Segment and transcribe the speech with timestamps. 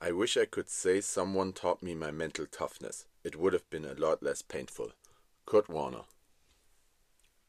[0.00, 3.06] I wish I could say someone taught me my mental toughness.
[3.24, 4.92] It would have been a lot less painful.
[5.44, 6.04] Kurt Warner.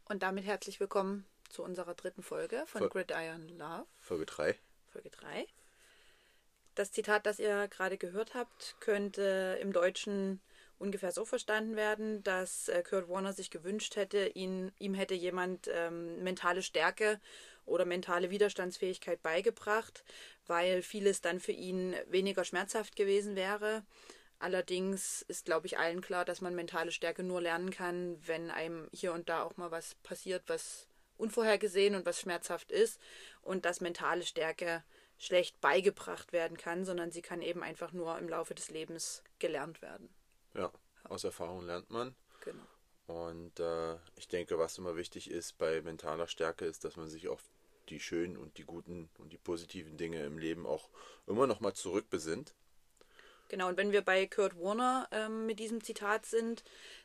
[0.06, 4.56] Und damit herzlich willkommen zu unserer dritten Folge von Fol- Gridiron Love, Folge 3.
[4.92, 5.46] Folge 3.
[6.74, 10.41] Das Zitat, das ihr gerade gehört habt, könnte im Deutschen
[10.79, 15.68] ungefähr so verstanden werden, dass äh, Kurt Warner sich gewünscht hätte, ihn, ihm hätte jemand
[15.71, 17.20] ähm, mentale Stärke
[17.70, 20.04] oder mentale Widerstandsfähigkeit beigebracht,
[20.48, 23.84] weil vieles dann für ihn weniger schmerzhaft gewesen wäre.
[24.40, 28.88] Allerdings ist, glaube ich, allen klar, dass man mentale Stärke nur lernen kann, wenn einem
[28.94, 30.88] hier und da auch mal was passiert, was
[31.18, 33.00] unvorhergesehen und was schmerzhaft ist
[33.41, 34.84] und dass mentale Stärke
[35.18, 39.82] schlecht beigebracht werden kann, sondern sie kann eben einfach nur im Laufe des Lebens gelernt
[39.82, 40.10] werden.
[40.54, 40.72] Ja,
[41.04, 42.16] aus Erfahrung lernt man.
[42.40, 42.63] Genau.
[43.08, 47.27] Und äh, ich denke, was immer wichtig ist bei mentaler Stärke, ist, dass man sich
[47.27, 47.44] auf
[47.89, 50.89] die schönen und die guten und die positiven Dinge im Leben auch
[51.27, 52.53] immer noch mal zurückbesinnt.
[53.49, 56.63] Genau, und wenn wir bei Kurt Warner ähm, mit diesem Zitat sind,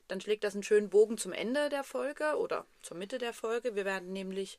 [0.08, 3.74] dann schlägt das einen schönen Bogen zum Ende der Folge oder zur Mitte der Folge.
[3.74, 4.58] Wir werden nämlich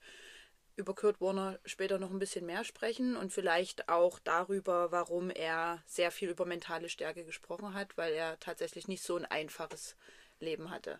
[0.75, 5.83] über Kurt Warner später noch ein bisschen mehr sprechen und vielleicht auch darüber, warum er
[5.85, 9.95] sehr viel über mentale Stärke gesprochen hat, weil er tatsächlich nicht so ein einfaches
[10.39, 10.99] Leben hatte.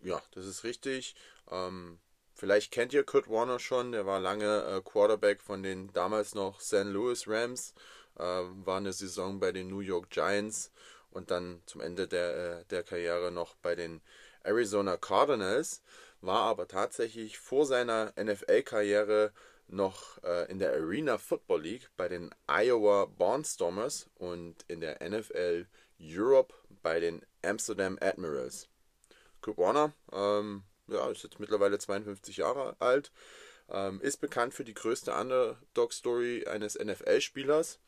[0.00, 1.14] Ja, das ist richtig.
[1.50, 1.98] Ähm,
[2.34, 3.92] vielleicht kennt ihr Kurt Warner schon.
[3.92, 6.84] Der war lange äh, Quarterback von den damals noch St.
[6.84, 7.74] Louis Rams.
[8.18, 10.70] Äh, war eine Saison bei den New York Giants
[11.10, 14.02] und dann zum Ende der, äh, der Karriere noch bei den
[14.42, 15.82] Arizona Cardinals.
[16.20, 19.32] War aber tatsächlich vor seiner NFL-Karriere
[19.68, 25.66] noch äh, in der Arena Football League bei den Iowa Barnstormers und in der NFL
[26.00, 28.68] Europe bei den Amsterdam Admirals.
[29.40, 33.12] Kurt Warner, ähm, ja, ist jetzt mittlerweile 52 Jahre alt,
[33.70, 37.78] ähm, ist bekannt für die größte Underdog-Story eines NFL-Spielers,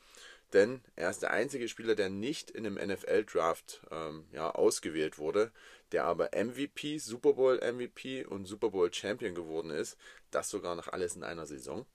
[0.53, 5.51] denn er ist der einzige Spieler, der nicht in einem NFL-Draft ähm, ja, ausgewählt wurde,
[5.93, 9.97] der aber MVP, Super Bowl MVP und Super Bowl Champion geworden ist.
[10.31, 11.87] Das sogar noch alles in einer Saison.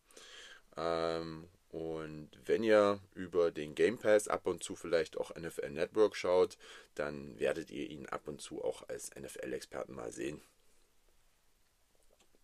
[0.77, 6.17] Ähm, und wenn ihr über den Game Pass ab und zu vielleicht auch NFL Network
[6.17, 6.57] schaut,
[6.95, 10.41] dann werdet ihr ihn ab und zu auch als NFL-Experten mal sehen.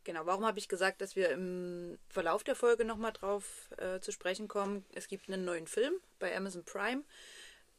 [0.07, 4.13] Genau, warum habe ich gesagt, dass wir im Verlauf der Folge nochmal drauf äh, zu
[4.13, 4.85] sprechen kommen?
[4.95, 7.03] Es gibt einen neuen Film bei Amazon Prime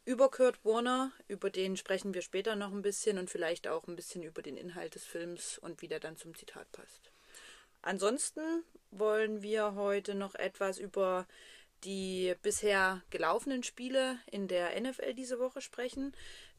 [0.05, 3.97] über Kurt Warner, über den sprechen wir später noch ein bisschen und vielleicht auch ein
[3.97, 7.13] bisschen über den Inhalt des Films und wie der dann zum Zitat passt.
[7.81, 11.27] Ansonsten wollen wir heute noch etwas über
[11.83, 16.15] die bisher gelaufenen Spiele in der NFL diese Woche sprechen,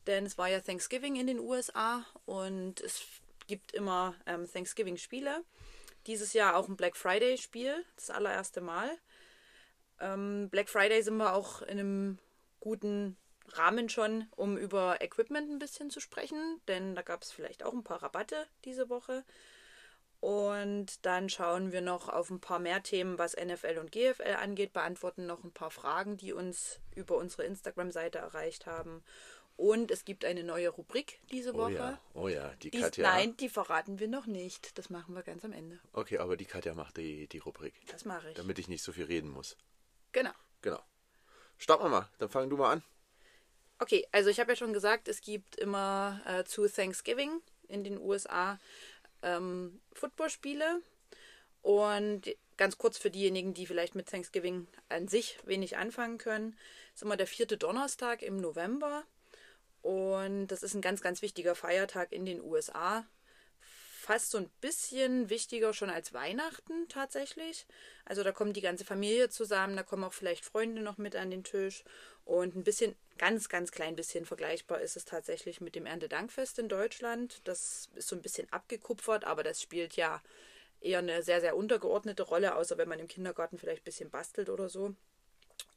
[0.08, 5.44] denn es war ja Thanksgiving in den USA und es gibt immer ähm, Thanksgiving-Spiele.
[6.08, 8.90] Dieses Jahr auch ein Black Friday-Spiel, das allererste Mal.
[10.00, 12.20] Ähm, Black Friday sind wir auch in einem
[12.60, 13.18] guten
[13.50, 17.74] Rahmen schon, um über Equipment ein bisschen zu sprechen, denn da gab es vielleicht auch
[17.74, 19.26] ein paar Rabatte diese Woche.
[20.20, 24.74] Und dann schauen wir noch auf ein paar mehr Themen, was NFL und GFL angeht,
[24.74, 29.04] beantworten noch ein paar Fragen, die uns über unsere Instagram-Seite erreicht haben.
[29.60, 31.74] Und es gibt eine neue Rubrik diese Oh Woche.
[31.74, 33.04] ja, oh ja, die Die, Katja.
[33.12, 34.78] Nein, die verraten wir noch nicht.
[34.78, 35.82] Das machen wir ganz am Ende.
[35.92, 38.36] Okay, aber die Katja macht die, die Rubrik, Das mache ich.
[38.38, 39.58] damit ich nicht so viel reden muss.
[40.14, 40.32] Genau.
[40.62, 40.82] Genau.
[41.58, 42.84] Starten wir mal, dann fang du mal an.
[43.80, 48.00] Okay, also ich habe ja schon gesagt, es gibt immer äh, zu Thanksgiving in den
[48.00, 48.60] USA
[49.24, 50.82] ähm, Footballspiele.
[51.62, 56.58] Und ganz kurz für diejenigen, die vielleicht mit Thanksgiving an sich wenig anfangen können,
[56.96, 59.04] ist immer der vierte Donnerstag im November.
[59.82, 63.06] Und das ist ein ganz, ganz wichtiger Feiertag in den USA.
[63.60, 67.68] Fast so ein bisschen wichtiger schon als Weihnachten tatsächlich.
[68.06, 71.30] Also da kommt die ganze Familie zusammen, da kommen auch vielleicht Freunde noch mit an
[71.30, 71.84] den Tisch.
[72.26, 76.70] Und ein bisschen, ganz, ganz klein bisschen vergleichbar ist es tatsächlich mit dem Erntedankfest in
[76.70, 77.42] Deutschland.
[77.44, 80.24] Das ist so ein bisschen abgekupfert, aber das spielt ja
[80.82, 84.50] eher eine sehr, sehr untergeordnete Rolle, außer wenn man im Kindergarten vielleicht ein bisschen bastelt
[84.50, 84.96] oder so.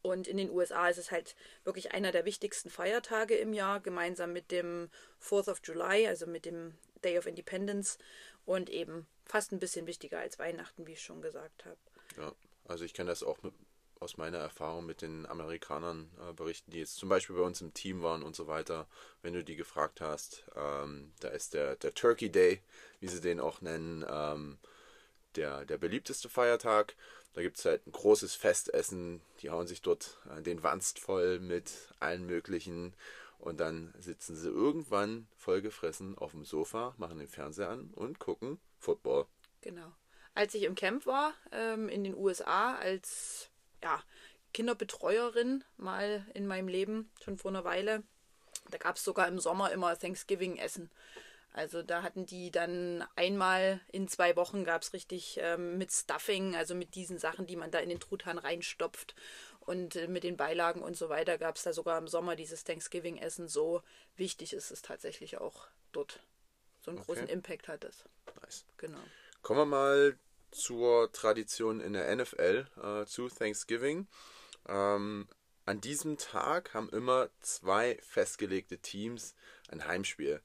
[0.03, 4.33] Und in den USA ist es halt wirklich einer der wichtigsten Feiertage im Jahr, gemeinsam
[4.33, 4.91] mit dem
[5.23, 6.75] 4th of July, also mit dem
[7.05, 7.99] Day of Independence
[8.45, 11.77] und eben fast ein bisschen wichtiger als Weihnachten, wie ich schon gesagt habe.
[12.17, 12.33] Ja,
[12.67, 13.55] also ich kenne das auch mit,
[14.01, 17.73] aus meiner Erfahrung mit den Amerikanern äh, berichten, die jetzt zum Beispiel bei uns im
[17.73, 18.89] Team waren und so weiter.
[19.23, 22.61] Wenn du die gefragt hast, ähm, da ist der, der Turkey Day,
[23.01, 24.59] wie sie den auch nennen, ähm,
[25.37, 26.95] der, der beliebteste Feiertag.
[27.35, 31.41] Da gibt es halt ein großes Festessen, die hauen sich dort äh, den Wanst voll
[31.41, 32.95] mit allen möglichen
[33.39, 38.61] und dann sitzen sie irgendwann vollgefressen auf dem Sofa, machen den Fernseher an und gucken
[38.79, 39.27] Football.
[39.63, 39.93] Genau.
[40.35, 43.51] Als ich im Camp war, ähm, in den USA, als
[43.83, 44.03] ja,
[44.55, 48.03] Kinderbetreuerin mal in meinem Leben, schon vor einer Weile.
[48.71, 50.91] Da gab es sogar im Sommer immer Thanksgiving-Essen.
[51.53, 56.57] Also da hatten die dann einmal in zwei Wochen gab es richtig ähm, mit Stuffing,
[56.57, 59.15] also mit diesen Sachen, die man da in den Truthahn reinstopft
[59.61, 62.65] und äh, mit den Beilagen und so weiter gab es da sogar im Sommer dieses
[62.65, 63.49] Thanksgiving-Essen.
[63.49, 63.83] So
[64.17, 66.21] wichtig ist es tatsächlich auch dort.
[66.81, 67.07] So einen okay.
[67.07, 68.05] großen Impact hat es.
[68.41, 68.65] Nice.
[68.79, 68.99] Genau.
[69.43, 70.19] Kommen wir mal
[70.51, 74.07] zur Tradition in der NFL, äh, zu Thanksgiving.
[74.69, 75.29] Ähm,
[75.65, 79.35] an diesem Tag haben immer zwei festgelegte Teams
[79.69, 80.41] ein Heimspiel.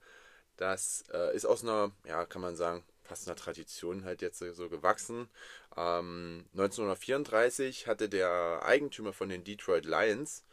[0.58, 4.70] Das äh, ist aus einer, ja, kann man sagen, fast einer Tradition halt jetzt so
[4.70, 5.30] gewachsen.
[5.76, 10.44] Ähm, 1934 hatte der Eigentümer von den Detroit Lions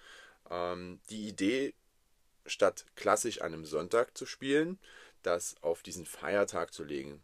[0.50, 1.74] ähm, die Idee,
[2.46, 4.78] statt klassisch an einem Sonntag zu spielen,
[5.22, 7.22] das auf diesen Feiertag zu legen.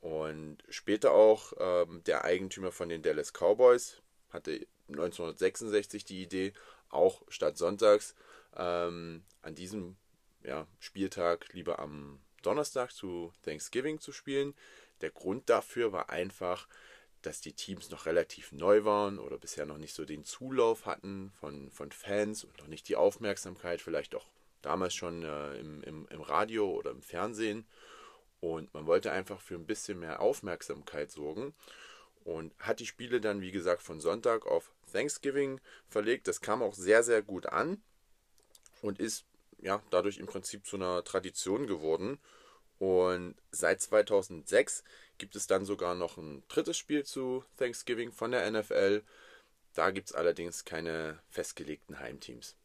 [0.00, 6.52] Und später auch ähm, der Eigentümer von den Dallas Cowboys hatte 1966 die Idee,
[6.88, 8.14] auch statt sonntags
[8.56, 9.96] ähm, an diesem
[10.46, 14.54] ja, Spieltag lieber am Donnerstag zu Thanksgiving zu spielen.
[15.00, 16.68] Der Grund dafür war einfach,
[17.22, 21.32] dass die Teams noch relativ neu waren oder bisher noch nicht so den Zulauf hatten
[21.40, 24.26] von, von Fans und noch nicht die Aufmerksamkeit, vielleicht auch
[24.62, 27.66] damals schon äh, im, im, im Radio oder im Fernsehen.
[28.40, 31.54] Und man wollte einfach für ein bisschen mehr Aufmerksamkeit sorgen
[32.24, 36.28] und hat die Spiele dann, wie gesagt, von Sonntag auf Thanksgiving verlegt.
[36.28, 37.82] Das kam auch sehr, sehr gut an
[38.82, 39.24] und ist
[39.58, 42.18] ja dadurch im Prinzip zu einer Tradition geworden.
[42.78, 44.84] Und seit 2006
[45.18, 49.02] gibt es dann sogar noch ein drittes Spiel zu Thanksgiving von der NFL.
[49.72, 52.56] Da gibt es allerdings keine festgelegten Heimteams.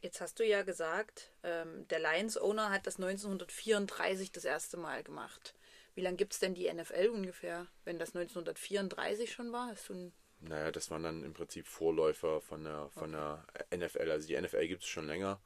[0.00, 5.54] Jetzt hast du ja gesagt, ähm, der Lions-Owner hat das 1934 das erste Mal gemacht.
[5.96, 9.74] Wie lange gibt es denn die NFL ungefähr, wenn das 1934 schon war?
[9.88, 13.44] Du ein naja, das waren dann im Prinzip Vorläufer von der, von der
[13.74, 14.10] NFL.
[14.10, 15.40] Also die NFL gibt es schon länger,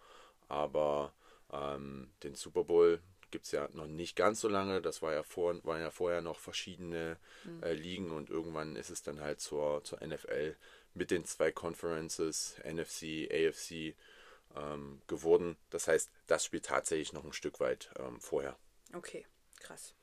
[0.52, 1.14] aber
[1.50, 3.00] ähm, den Super Bowl
[3.30, 4.82] gibt es ja noch nicht ganz so lange.
[4.82, 7.62] Das war ja vor, waren ja vorher noch verschiedene mhm.
[7.62, 10.54] äh, Ligen und irgendwann ist es dann halt zur, zur NFL
[10.94, 13.96] mit den zwei Conferences, NFC, AFC,
[14.54, 15.56] ähm, geworden.
[15.70, 18.56] Das heißt, das spielt tatsächlich noch ein Stück weit ähm, vorher.
[18.92, 19.26] Okay,
[19.60, 19.94] krass.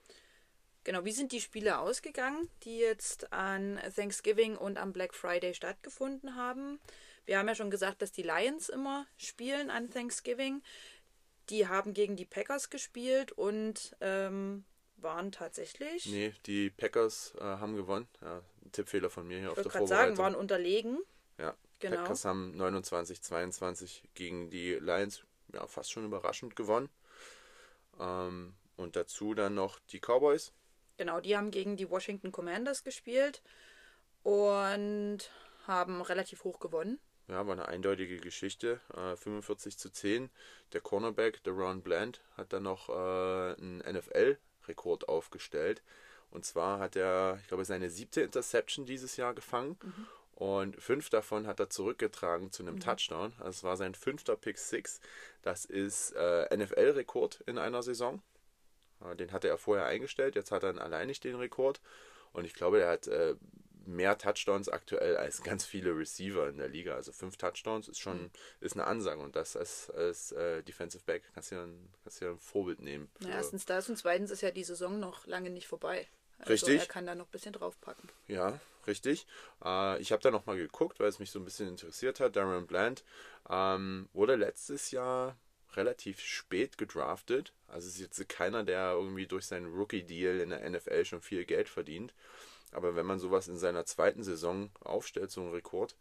[0.84, 6.36] Genau, wie sind die Spiele ausgegangen, die jetzt an Thanksgiving und am Black Friday stattgefunden
[6.36, 6.80] haben?
[7.30, 10.64] Wir haben ja schon gesagt, dass die Lions immer spielen an Thanksgiving.
[11.50, 14.66] Die haben gegen die Packers gespielt und ähm,
[14.98, 16.08] waren tatsächlich.
[16.08, 18.08] Nee, die Packers äh, haben gewonnen.
[18.22, 18.42] Ja,
[18.72, 20.16] Tippfehler von mir hier ich auf der Vorbereitung.
[20.16, 20.98] sagen, waren unterlegen.
[21.38, 21.98] Ja, genau.
[21.98, 25.22] Packers haben 29, 22 gegen die Lions
[25.54, 26.90] ja, fast schon überraschend gewonnen.
[28.00, 30.52] Ähm, und dazu dann noch die Cowboys
[30.98, 33.44] Genau, die haben gegen die Washington Commanders gespielt
[34.24, 35.30] und
[35.68, 37.00] haben relativ hoch gewonnen.
[37.30, 38.80] Ja, war eine eindeutige Geschichte.
[38.96, 40.30] Äh, 45 zu 10.
[40.74, 45.84] Der Cornerback, der Ron Bland, hat dann noch äh, einen NFL-Rekord aufgestellt.
[46.32, 49.78] Und zwar hat er, ich glaube, seine siebte Interception dieses Jahr gefangen.
[49.84, 50.08] Mhm.
[50.34, 52.80] Und fünf davon hat er zurückgetragen zu einem mhm.
[52.80, 53.34] Touchdown.
[53.40, 55.00] Das war sein fünfter Pick Six.
[55.44, 58.22] Das ist äh, NFL-Rekord in einer Saison.
[59.18, 61.80] Den hatte er vorher eingestellt, jetzt hat er allein nicht den Rekord.
[62.34, 63.36] Und ich glaube, er hat äh,
[63.86, 66.96] mehr Touchdowns aktuell als ganz viele Receiver in der Liga.
[66.96, 68.32] Also fünf Touchdowns ist schon mhm.
[68.60, 72.22] ist eine Ansage und das als, als äh, Defensive Back kannst du ja ein, kannst
[72.22, 73.10] du ja ein Vorbild nehmen.
[73.20, 76.08] Na, erstens das und zweitens ist ja die Saison noch lange nicht vorbei.
[76.40, 76.82] Also richtig.
[76.82, 78.10] Er kann da noch ein bisschen draufpacken.
[78.28, 79.28] Ja, richtig.
[79.64, 82.36] Äh, ich habe da nochmal geguckt, weil es mich so ein bisschen interessiert hat.
[82.36, 83.04] Darren Bland
[83.50, 85.38] ähm, wurde letztes Jahr
[85.76, 87.54] relativ spät gedraftet.
[87.68, 91.70] Also ist jetzt keiner, der irgendwie durch seinen Rookie-Deal in der NFL schon viel Geld
[91.70, 92.14] verdient.
[92.72, 95.96] Aber wenn man sowas in seiner zweiten Saison aufstellt, so einen Rekord,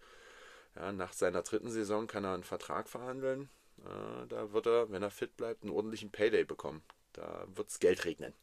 [0.76, 3.48] ja, nach seiner dritten Saison kann er einen Vertrag verhandeln.
[3.78, 6.82] Äh, da wird er, wenn er fit bleibt, einen ordentlichen Payday bekommen.
[7.12, 8.34] Da wird es Geld regnen.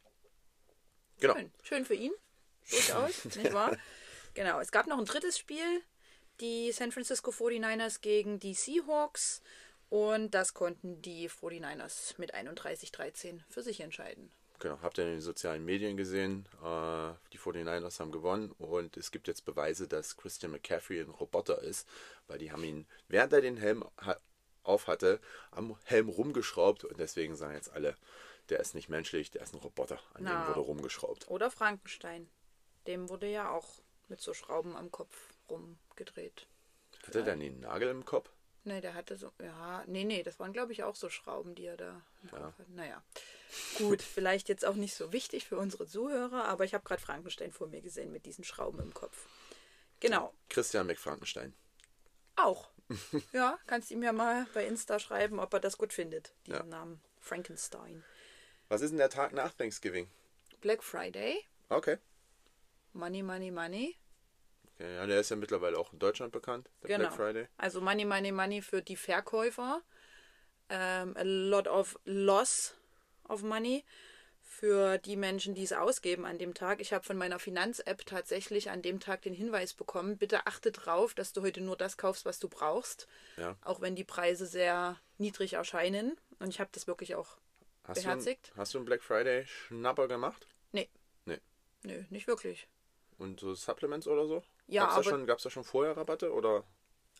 [1.19, 1.35] Genau.
[1.35, 2.11] Schön, Schön für ihn.
[2.69, 3.77] Durchaus, nicht wahr?
[4.33, 4.59] Genau.
[4.59, 5.81] Es gab noch ein drittes Spiel.
[6.41, 9.41] Die San Francisco 49ers gegen die Seahawks.
[9.89, 14.31] Und das konnten die 49ers mit 31-13 für sich entscheiden.
[14.59, 16.47] Genau, habt ihr in den sozialen Medien gesehen.
[16.63, 21.61] Äh, die 49ers haben gewonnen und es gibt jetzt Beweise, dass Christian McCaffrey ein Roboter
[21.61, 21.87] ist,
[22.27, 23.83] weil die haben ihn, während er den Helm
[24.63, 25.19] auf hatte,
[25.51, 27.95] am Helm rumgeschraubt und deswegen sagen jetzt alle,
[28.49, 31.29] der ist nicht menschlich, der ist ein Roboter, an Na, dem wurde rumgeschraubt.
[31.29, 32.29] Oder Frankenstein.
[32.87, 36.47] Dem wurde ja auch mit so Schrauben am Kopf rumgedreht.
[37.05, 38.29] Hat er dann den Nagel im Kopf?
[38.67, 41.65] Nee, der hatte so, ja, nee, nee, das waren glaube ich auch so Schrauben, die
[41.65, 42.53] er da ja.
[42.69, 43.03] Naja,
[43.77, 47.51] gut, vielleicht jetzt auch nicht so wichtig für unsere Zuhörer, aber ich habe gerade Frankenstein
[47.51, 49.27] vor mir gesehen mit diesen Schrauben im Kopf.
[49.99, 50.33] Genau.
[50.49, 51.53] Christian McFrankenstein.
[52.35, 52.69] Auch.
[53.33, 56.63] ja, kannst ihm ja mal bei Insta schreiben, ob er das gut findet, diesen Ja.
[56.63, 57.01] Namen.
[57.19, 58.03] Frankenstein.
[58.67, 60.09] Was ist denn der Tag nach Thanksgiving?
[60.61, 61.43] Black Friday.
[61.69, 61.97] Okay.
[62.93, 63.95] Money, money, money.
[64.75, 64.95] Okay.
[64.95, 67.07] Ja, der ist ja mittlerweile auch in Deutschland bekannt, der Genau.
[67.09, 67.47] Black Friday.
[67.57, 69.81] Also money, money, money für die Verkäufer.
[70.69, 72.75] Ähm, a lot of loss
[73.29, 73.83] of money
[74.41, 76.79] für die Menschen, die es ausgeben an dem Tag.
[76.79, 81.13] Ich habe von meiner Finanz-App tatsächlich an dem Tag den Hinweis bekommen, bitte achte drauf,
[81.13, 83.07] dass du heute nur das kaufst, was du brauchst.
[83.37, 83.57] Ja.
[83.61, 86.17] Auch wenn die Preise sehr niedrig erscheinen.
[86.39, 87.37] Und ich habe das wirklich auch
[87.83, 88.51] Hast du, beherzigt.
[88.51, 90.47] einen, hast du einen Black Friday Schnapper gemacht?
[90.71, 90.89] Nee.
[91.25, 91.39] Nee.
[91.83, 92.67] Nö, nicht wirklich.
[93.17, 94.43] Und so Supplements oder so?
[94.67, 96.63] Ja, gab's aber- da da schon vorher Rabatte oder?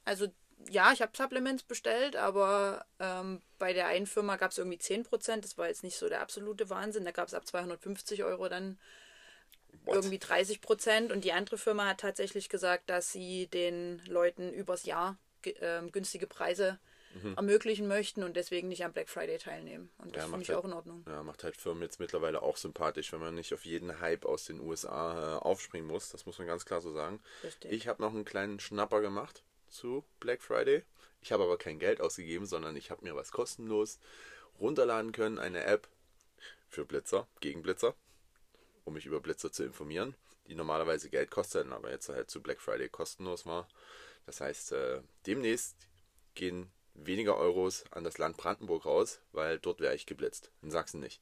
[0.03, 0.27] Also
[0.69, 5.41] ja, ich habe Supplements bestellt, aber ähm, bei der einen Firma gab es irgendwie 10%.
[5.41, 7.05] Das war jetzt nicht so der absolute Wahnsinn.
[7.05, 8.79] Da gab es ab 250 Euro dann
[9.83, 9.95] What?
[9.95, 11.11] irgendwie 30%.
[11.11, 15.17] Und die andere Firma hat tatsächlich gesagt, dass sie den Leuten übers Jahr
[15.59, 16.79] ähm, günstige Preise
[17.35, 19.89] ermöglichen möchten und deswegen nicht am Black Friday teilnehmen.
[19.97, 21.03] Und das Ja, finde ich halt- auch in Ordnung.
[21.07, 24.45] Ja, macht halt Firmen jetzt mittlerweile auch sympathisch, wenn man nicht auf jeden Hype aus
[24.45, 26.09] den USA äh, aufspringen muss.
[26.09, 27.21] Das muss man ganz klar so sagen.
[27.43, 27.71] Richtig.
[27.71, 30.83] Ich habe noch einen kleinen Schnapper gemacht zu Black Friday.
[31.21, 33.99] Ich habe aber kein Geld ausgegeben, sondern ich habe mir was kostenlos
[34.59, 35.87] runterladen können, eine App
[36.69, 37.95] für Blitzer, gegen Blitzer,
[38.83, 40.15] um mich über Blitzer zu informieren,
[40.47, 43.67] die normalerweise Geld kostet, aber jetzt halt zu Black Friday kostenlos war.
[44.25, 45.75] Das heißt, äh, demnächst
[46.35, 50.51] gehen weniger Euros an das Land Brandenburg raus, weil dort wäre ich geblitzt.
[50.61, 51.21] In Sachsen nicht.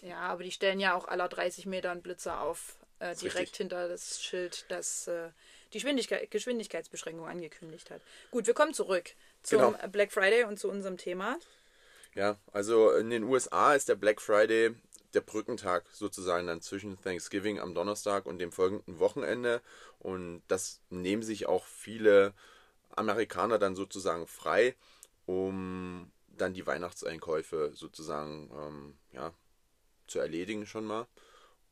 [0.00, 3.56] Ja, aber die stellen ja auch aller 30 Meter einen Blitzer auf, äh, direkt richtig.
[3.58, 5.30] hinter das Schild, das äh,
[5.72, 8.00] die Geschwindigkeit, Geschwindigkeitsbeschränkung angekündigt hat.
[8.30, 9.88] Gut, wir kommen zurück zum Genau.
[9.88, 11.38] Black Friday und zu unserem Thema.
[12.14, 14.74] Ja, also in den USA ist der Black Friday
[15.14, 19.60] der Brückentag sozusagen dann zwischen Thanksgiving am Donnerstag und dem folgenden Wochenende.
[19.98, 22.34] Und das nehmen sich auch viele
[22.96, 24.74] Amerikaner dann sozusagen frei,
[25.32, 29.32] um dann die Weihnachtseinkäufe sozusagen ähm, ja,
[30.06, 31.06] zu erledigen schon mal.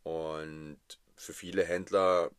[0.02, 0.80] Und
[1.14, 2.30] für viele Händler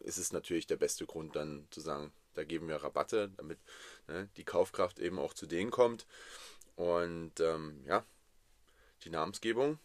[0.00, 3.58] ist es natürlich der beste Grund dann zu sagen, da geben wir Rabatte, damit
[4.06, 6.06] ne, die Kaufkraft eben auch zu denen kommt.
[6.76, 8.04] Und ähm, ja,
[9.04, 9.78] die Namensgebung.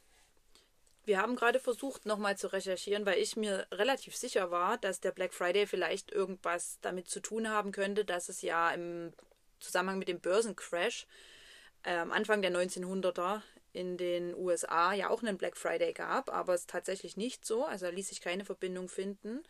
[1.05, 5.11] Wir haben gerade versucht, nochmal zu recherchieren, weil ich mir relativ sicher war, dass der
[5.11, 9.13] Black Friday vielleicht irgendwas damit zu tun haben könnte, dass es ja im
[9.59, 11.07] Zusammenhang mit dem Börsencrash
[11.83, 13.41] äh, am Anfang der 1900er
[13.73, 17.65] in den USA ja auch einen Black Friday gab, aber es ist tatsächlich nicht so.
[17.65, 19.43] Also da ließ sich keine Verbindung finden.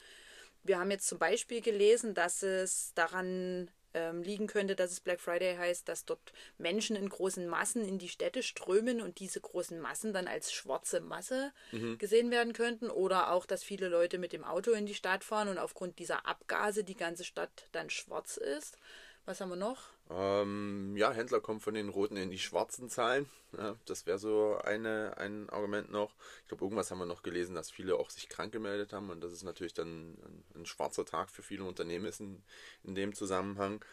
[0.64, 5.22] Wir haben jetzt zum Beispiel gelesen, dass es daran ähm, liegen könnte, dass es Black
[5.22, 9.80] Friday heißt, dass dort Menschen in großen Massen in die Städte strömen und diese großen
[9.80, 11.54] Massen dann als schwarze Masse
[11.98, 12.90] gesehen werden könnten.
[12.90, 16.28] Oder auch, dass viele Leute mit dem Auto in die Stadt fahren und aufgrund dieser
[16.28, 18.78] Abgase die ganze Stadt dann schwarz ist.
[19.26, 19.95] Was haben wir noch?
[20.10, 23.28] Ähm, ja, Händler kommen von den roten in die schwarzen Zahlen.
[23.58, 26.14] Ja, das wäre so eine, ein Argument noch.
[26.44, 29.22] Ich glaube, irgendwas haben wir noch gelesen, dass viele auch sich krank gemeldet haben und
[29.22, 32.44] das ist natürlich dann ein, ein schwarzer Tag für viele Unternehmen ist in,
[32.84, 33.84] in dem Zusammenhang.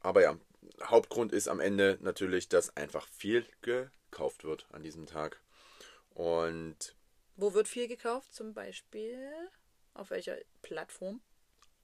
[0.00, 0.36] Aber ja,
[0.82, 5.40] Hauptgrund ist am Ende natürlich, dass einfach viel gekauft wird an diesem Tag.
[6.10, 6.96] Und
[7.36, 8.32] Wo wird viel gekauft?
[8.34, 9.30] Zum Beispiel
[9.94, 11.20] auf welcher Plattform?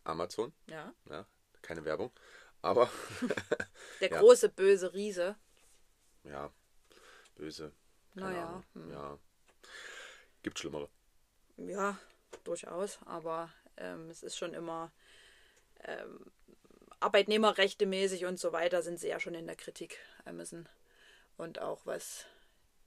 [0.05, 0.93] Amazon, Ja.
[1.09, 1.27] ja,
[1.63, 2.11] keine Werbung.
[2.63, 2.91] Aber
[4.01, 4.19] Der Ja.
[4.21, 5.37] große böse Riese.
[6.25, 6.51] ja,
[7.37, 7.73] böse.
[8.15, 8.91] Naja, hm.
[8.93, 9.19] Ja.
[10.43, 10.89] Gibt schlimmere.
[11.57, 11.99] Ja,
[12.45, 14.91] durchaus, aber ähm, es ist schon immer
[15.85, 16.21] ähm,
[17.01, 20.69] Arbeitnehmerrechte mäßig und so weiter sind sie ja schon in der Kritik, Amazon.
[21.37, 22.27] Und auch was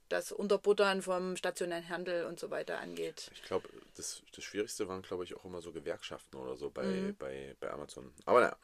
[0.08, 3.30] das Unterbuttern vom stationären Handel und so weiter angeht.
[3.34, 6.84] Ich glaube, das, das Schwierigste waren, glaube ich, auch immer so Gewerkschaften oder so bei,
[6.84, 7.16] Mhm.
[7.18, 8.14] bei, bei Amazon.
[8.24, 8.56] Aber naja,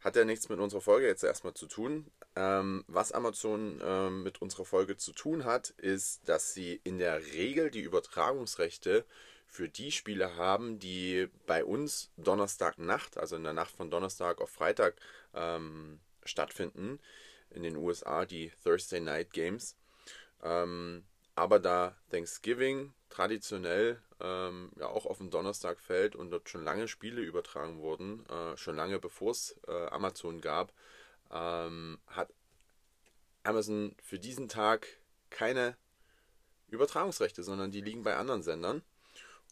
[0.00, 2.10] hat ja nichts mit unserer Folge jetzt erstmal zu tun.
[2.36, 7.24] Ähm, was Amazon ähm, mit unserer Folge zu tun hat, ist, dass sie in der
[7.32, 9.04] Regel die Übertragungsrechte
[9.46, 14.50] für die Spiele haben, die bei uns Donnerstagnacht, also in der Nacht von Donnerstag auf
[14.50, 14.94] Freitag
[15.34, 17.00] ähm, stattfinden.
[17.50, 19.76] In den USA die Thursday Night Games.
[20.42, 21.04] Ähm,
[21.40, 26.86] aber da Thanksgiving traditionell ähm, ja auch auf den Donnerstag fällt und dort schon lange
[26.86, 30.74] Spiele übertragen wurden, äh, schon lange bevor es äh, Amazon gab,
[31.30, 32.28] ähm, hat
[33.42, 34.86] Amazon für diesen Tag
[35.30, 35.78] keine
[36.68, 38.82] Übertragungsrechte, sondern die liegen bei anderen Sendern.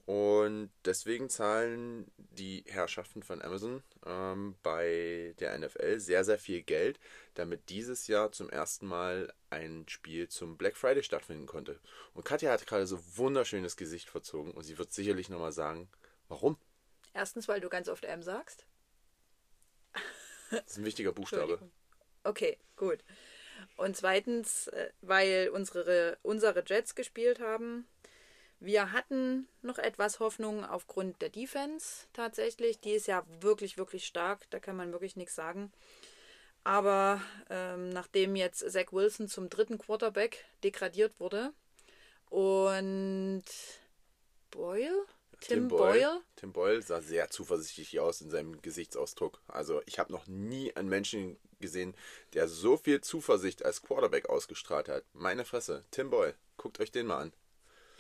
[0.09, 6.99] Und deswegen zahlen die Herrschaften von Amazon ähm, bei der NFL sehr, sehr viel Geld,
[7.35, 11.79] damit dieses Jahr zum ersten Mal ein Spiel zum Black Friday stattfinden konnte.
[12.15, 15.91] Und Katja hat gerade so wunderschönes Gesicht verzogen und sie wird sicherlich nochmal sagen,
[16.29, 16.57] warum?
[17.13, 18.65] Erstens, weil du ganz oft M sagst.
[20.51, 21.61] Das ist ein wichtiger Buchstabe.
[22.25, 23.05] Okay, gut.
[23.77, 27.87] Und zweitens, äh, weil unsere, unsere Jets gespielt haben.
[28.61, 32.81] Wir hatten noch etwas Hoffnung aufgrund der Defense tatsächlich.
[32.81, 34.51] Die ist ja wirklich, wirklich stark.
[34.51, 35.73] Da kann man wirklich nichts sagen.
[36.65, 41.53] Aber ähm, nachdem jetzt Zach Wilson zum dritten Quarterback degradiert wurde
[42.31, 43.45] und
[44.51, 45.07] Boyle,
[45.41, 46.21] Tim, Tim Boyle, Boyle.
[46.37, 49.41] Tim Boyle sah sehr zuversichtlich aus in seinem Gesichtsausdruck.
[49.47, 51.95] Also ich habe noch nie einen Menschen gesehen,
[52.35, 55.05] der so viel Zuversicht als Quarterback ausgestrahlt hat.
[55.13, 57.33] Meine Fresse, Tim Boyle, guckt euch den mal an.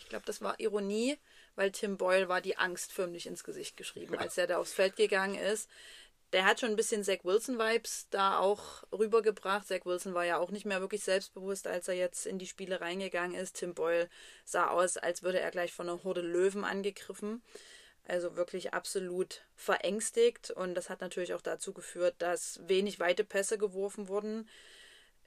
[0.08, 1.18] Ich glaube, das war Ironie,
[1.54, 4.96] weil Tim Boyle war die Angst förmlich ins Gesicht geschrieben, als er da aufs Feld
[4.96, 5.68] gegangen ist.
[6.32, 9.68] Der hat schon ein bisschen Zach Wilson-Vibes da auch rübergebracht.
[9.68, 12.80] Zach Wilson war ja auch nicht mehr wirklich selbstbewusst, als er jetzt in die Spiele
[12.80, 13.56] reingegangen ist.
[13.56, 14.08] Tim Boyle
[14.46, 17.42] sah aus, als würde er gleich von einer Horde Löwen angegriffen.
[18.06, 20.50] Also wirklich absolut verängstigt.
[20.52, 24.48] Und das hat natürlich auch dazu geführt, dass wenig weite Pässe geworfen wurden.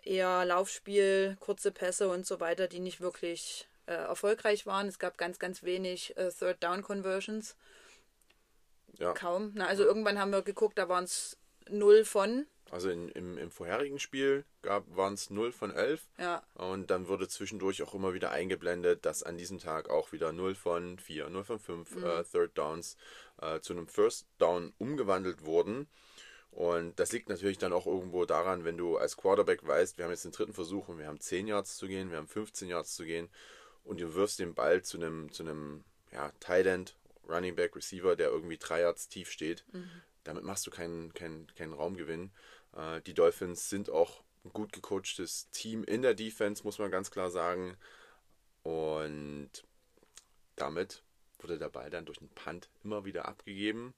[0.01, 4.87] Eher Laufspiel, kurze Pässe und so weiter, die nicht wirklich äh, erfolgreich waren.
[4.87, 7.55] Es gab ganz, ganz wenig äh, Third Down Conversions.
[8.97, 9.13] Ja.
[9.13, 9.51] Kaum.
[9.55, 11.37] Na, also irgendwann haben wir geguckt, da waren es
[11.69, 12.45] 0 von.
[12.69, 16.07] Also in, im, im vorherigen Spiel waren es 0 von 11.
[16.17, 16.41] Ja.
[16.53, 20.55] Und dann wurde zwischendurch auch immer wieder eingeblendet, dass an diesem Tag auch wieder 0
[20.55, 22.03] von 4, 0 von 5 Mhm.
[22.05, 22.95] äh, Third Downs
[23.41, 25.87] äh, zu einem First Down umgewandelt wurden.
[26.51, 30.11] Und das liegt natürlich dann auch irgendwo daran, wenn du als Quarterback weißt, wir haben
[30.11, 32.93] jetzt den dritten Versuch und wir haben 10 Yards zu gehen, wir haben 15 Yards
[32.95, 33.29] zu gehen
[33.83, 36.95] und du wirfst den Ball zu einem, zu einem ja, Tight End,
[37.27, 39.63] Running Back, Receiver, der irgendwie 3 Yards tief steht.
[40.23, 42.31] Damit machst du keinen, keinen, keinen Raumgewinn.
[42.75, 47.11] Äh, die Dolphins sind auch ein gut gecoachtes Team in der Defense, muss man ganz
[47.11, 47.77] klar sagen.
[48.63, 49.49] Und
[50.55, 51.03] damit
[51.39, 53.93] wurde der Ball dann durch einen Punt immer wieder abgegeben.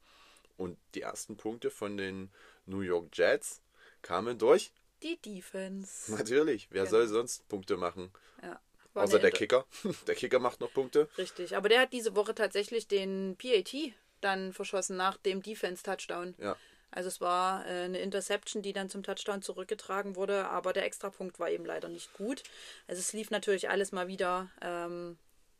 [0.56, 2.30] Und die ersten Punkte von den
[2.66, 3.62] New York Jets
[4.02, 4.72] kamen durch.
[5.02, 6.12] Die Defense.
[6.14, 6.92] Natürlich, wer Genau.
[6.92, 8.12] soll sonst Punkte machen?
[8.42, 8.62] Ja.
[8.94, 9.66] War Außer eine der Inter- Kicker.
[10.08, 11.10] Der Kicker macht noch Punkte.
[11.18, 11.56] Richtig.
[11.58, 13.74] Aber der hat diese Woche tatsächlich den PAT
[14.22, 16.36] dann verschossen nach dem Defense-Touchdown.
[16.38, 16.56] Ja.
[16.92, 21.40] Also es war äh, eine Interception, die dann zum Touchdown zurückgetragen wurde, aber der Extrapunkt
[21.40, 22.44] war eben leider nicht gut.
[22.88, 25.18] Also es lief natürlich alles mal wieder ähm,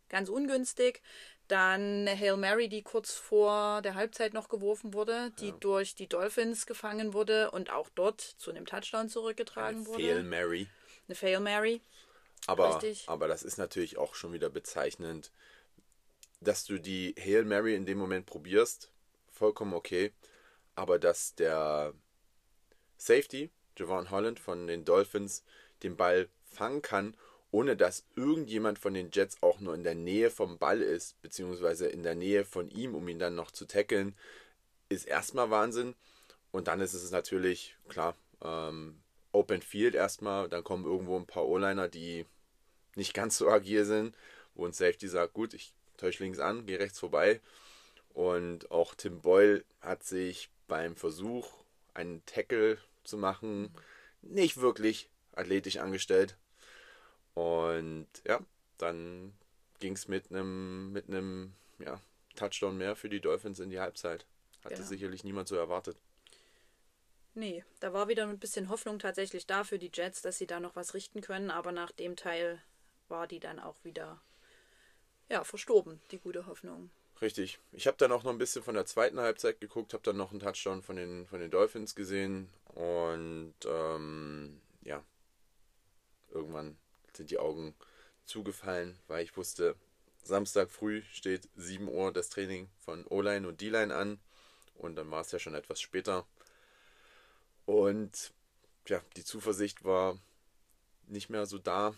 [0.10, 1.02] ganz ungünstig.
[1.48, 6.08] Dann eine Hail Mary, die kurz vor der Halbzeit noch geworfen wurde, die durch die
[6.08, 10.04] Dolphins gefangen wurde und auch dort zu einem Touchdown zurückgetragen wurde.
[10.04, 10.68] Fail Mary.
[11.08, 11.82] Eine Fail Mary.
[12.48, 13.08] Aber, Richtig.
[13.08, 15.32] aber das ist natürlich auch schon wieder bezeichnend,
[16.42, 18.92] dass du die Hail Mary in dem Moment probierst,
[19.32, 20.12] vollkommen okay.
[20.76, 21.94] Aber dass der
[22.98, 25.44] Safety, Javon Holland von den Dolphins,
[25.84, 27.16] den Ball fangen kann,
[27.52, 31.88] ohne dass irgendjemand von den Jets auch nur in der Nähe vom Ball ist, beziehungsweise
[31.88, 34.16] in der Nähe von ihm, um ihn dann noch zu tackeln,
[34.90, 35.94] ist erstmal Wahnsinn.
[36.52, 39.03] Und dann ist es natürlich, klar, ähm,
[39.34, 42.26] Open Field erstmal, dann kommen irgendwo ein paar O-Liner, die
[42.96, 44.16] nicht ganz so agil sind,
[44.56, 47.42] wo ein Safety sagt, gut, ich täusche links an, gehe rechts vorbei.
[48.14, 53.74] Und auch Tim Boyle hat sich beim Versuch, einen Tackle zu machen,
[54.22, 56.38] nicht wirklich athletisch angestellt.
[57.34, 58.40] Und ja,
[58.78, 59.34] dann
[59.80, 62.00] ging es mit einem mit einem ja,
[62.36, 64.26] Touchdown mehr für die Dolphins in die Halbzeit.
[64.64, 64.88] Hatte Genau.
[64.88, 65.98] sicherlich niemand so erwartet.
[67.36, 70.60] Nee, da war wieder ein bisschen Hoffnung tatsächlich da für die Jets, dass sie da
[70.60, 72.62] noch was richten können, aber nach dem Teil
[73.08, 74.22] war die dann auch wieder
[75.30, 76.92] ja, verstorben, die gute Hoffnung.
[77.22, 77.60] Richtig.
[77.72, 80.32] Ich habe dann auch noch ein bisschen von der zweiten Halbzeit geguckt, habe dann noch
[80.32, 85.04] einen Touchdown von den, von den Dolphins gesehen und ähm, ja,
[86.32, 86.78] irgendwann
[87.14, 87.76] sind die Augen
[88.26, 89.76] zugefallen, weil ich wusste,
[90.24, 94.20] Samstag früh steht 7 Uhr das Training von O-Line und D-Line an
[94.76, 96.26] und dann war es ja schon etwas später.
[97.66, 98.34] Und
[98.88, 100.18] ja, die Zuversicht war
[101.08, 101.94] nicht mehr so da,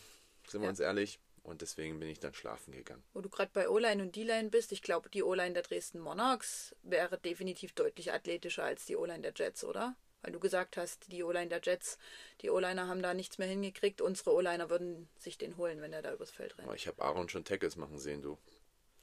[0.48, 0.70] sind wir Ja.
[0.70, 1.20] uns ehrlich.
[1.44, 3.04] Und deswegen bin ich dann schlafen gegangen.
[3.14, 6.76] Wo du gerade bei O-Line und D-Line bist, ich glaube, die O-Line der Dresden Monarchs
[6.82, 9.96] wäre definitiv deutlich athletischer als die O-Line der Jets, oder?
[10.24, 12.00] Weil du gesagt hast, die O-Line der Jets,
[12.42, 14.02] die O-Liner haben da nichts mehr hingekriegt.
[14.02, 16.68] Unsere O-Liner würden sich den holen, wenn er da übers Feld rennt.
[16.68, 18.40] Aber ich habe Aaron schon Tackles machen sehen, du.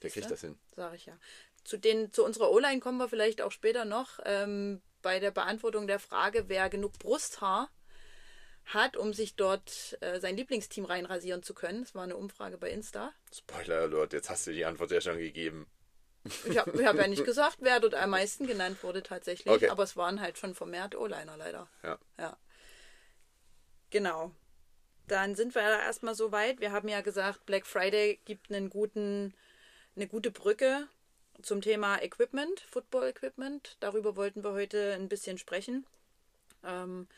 [0.03, 0.31] Der kriegt Siehste?
[0.31, 0.59] das hin.
[0.75, 1.17] Sag ich ja.
[1.63, 4.19] Zu, den, zu unserer O-Line kommen wir vielleicht auch später noch.
[4.25, 7.71] Ähm, bei der Beantwortung der Frage, wer genug Brusthaar
[8.67, 11.83] hat, um sich dort äh, sein Lieblingsteam reinrasieren zu können.
[11.83, 13.13] Das war eine Umfrage bei Insta.
[13.35, 15.67] Spoiler Alert, jetzt hast du die Antwort ja schon gegeben.
[16.49, 19.69] Ich habe hab ja nicht gesagt, wer dort am meisten genannt wurde tatsächlich, Okay.
[19.69, 21.69] aber es waren halt schon vermehrt O-Liner leider.
[21.83, 21.99] Ja.
[22.19, 22.37] Ja.
[23.91, 24.31] Genau.
[25.09, 26.61] Dann sind wir ja erstmal so weit.
[26.61, 29.35] Wir haben ja gesagt, Black Friday gibt einen guten,
[29.97, 30.87] eine gute Brücke
[31.41, 33.77] zum Thema Equipment, Football Equipment.
[33.81, 35.87] Darüber wollten wir heute ein bisschen sprechen.
[36.65, 37.09] Ähm,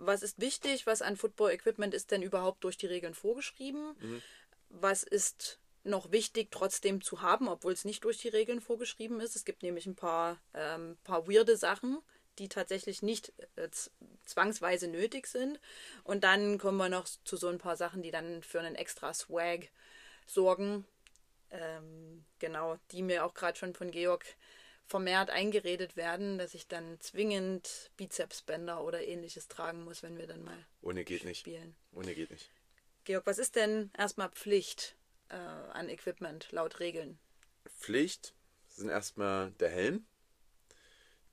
[0.00, 0.86] was ist wichtig?
[0.86, 3.96] Was an Football-Equipment ist denn überhaupt durch die Regeln vorgeschrieben?
[4.00, 4.22] Mhm.
[4.70, 9.36] Was ist noch wichtig trotzdem zu haben, obwohl es nicht durch die Regeln vorgeschrieben ist?
[9.36, 11.98] Es gibt nämlich ein paar, ähm, paar weirde Sachen,
[12.38, 13.68] die tatsächlich nicht äh,
[14.24, 15.60] zwangsweise nötig sind.
[16.04, 19.12] Und dann kommen wir noch zu so ein paar Sachen, die dann für einen extra
[19.12, 19.68] Swag
[20.26, 20.86] sorgen.
[21.50, 24.24] Ähm, genau, die mir auch gerade schon von Georg
[24.86, 30.42] vermehrt eingeredet werden, dass ich dann zwingend Bizepsbänder oder ähnliches tragen muss, wenn wir dann
[30.42, 31.40] mal Ohne geht nicht.
[31.40, 31.76] spielen.
[31.92, 32.50] Ohne geht nicht.
[33.04, 34.96] Georg, was ist denn erstmal Pflicht
[35.28, 37.18] äh, an Equipment laut Regeln?
[37.66, 38.34] Pflicht
[38.68, 40.06] sind erstmal der Helm,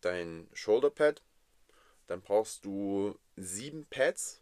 [0.02, 1.24] dein Shoulderpad,
[2.08, 4.42] dann brauchst du sieben Pads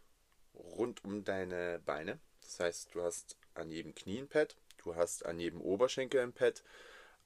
[0.54, 2.18] rund um deine Beine.
[2.42, 6.32] Das heißt, du hast an jedem Knie ein Pad, du hast an jedem Oberschenkel ein
[6.32, 6.62] Pad,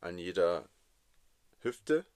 [0.00, 0.68] an jeder
[1.60, 2.06] Hüfte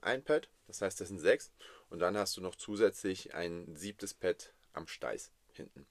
[0.00, 0.48] ein Pad.
[0.66, 1.52] Das heißt, das sind sechs.
[1.90, 5.86] Und dann hast du noch zusätzlich ein siebtes Pad am Steiß hinten.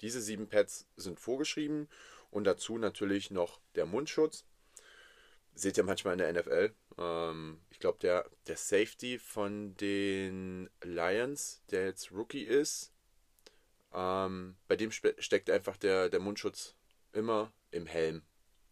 [0.00, 1.88] Diese sieben Pads sind vorgeschrieben
[2.30, 4.44] und dazu natürlich noch der Mundschutz.
[5.54, 6.74] Seht ihr manchmal in der NFL.
[6.96, 12.92] Ähm, ich glaube, der, der Safety von den Lions, der jetzt Rookie ist,
[13.92, 16.74] ähm, bei dem steckt einfach der, der Mundschutz
[17.12, 18.22] immer im Helm.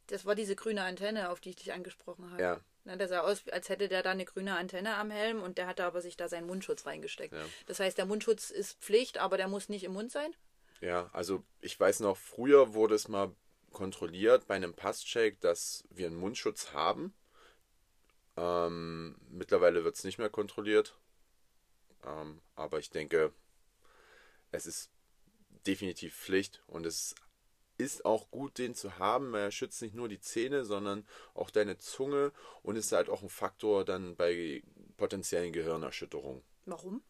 [0.08, 2.42] Das war diese grüne Antenne, auf die ich dich angesprochen habe.
[2.42, 2.60] Ja.
[2.84, 5.66] Na, der sah aus, als hätte der da eine grüne Antenne am Helm und der
[5.66, 7.34] hatte aber sich da seinen Mundschutz reingesteckt.
[7.34, 7.44] Ja.
[7.66, 10.34] Das heißt, der Mundschutz ist Pflicht, aber der muss nicht im Mund sein.
[10.80, 13.34] Ja, also ich weiß noch, früher wurde es mal
[13.72, 17.14] kontrolliert bei einem Passcheck, dass wir einen Mundschutz haben.
[18.36, 20.96] Ähm, mittlerweile wird es nicht mehr kontrolliert.
[22.06, 23.32] Ähm, aber ich denke,
[24.52, 24.90] es ist
[25.66, 27.14] definitiv Pflicht und es ist
[28.04, 29.34] auch gut, den zu haben.
[29.34, 33.28] Er schützt nicht nur die Zähne, sondern auch deine Zunge und ist halt auch ein
[33.28, 34.62] Faktor dann bei
[34.96, 36.42] potenziellen Gehirnerschütterungen.
[36.66, 37.02] Warum?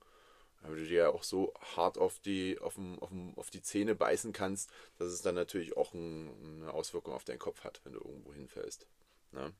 [0.63, 3.63] Weil du dir ja auch so hart auf die, auf, dem, auf, dem, auf die
[3.63, 7.81] Zähne beißen kannst, dass es dann natürlich auch ein, eine Auswirkung auf deinen Kopf hat,
[7.85, 8.87] wenn du irgendwo hinfällst.
[9.33, 9.55] Ne?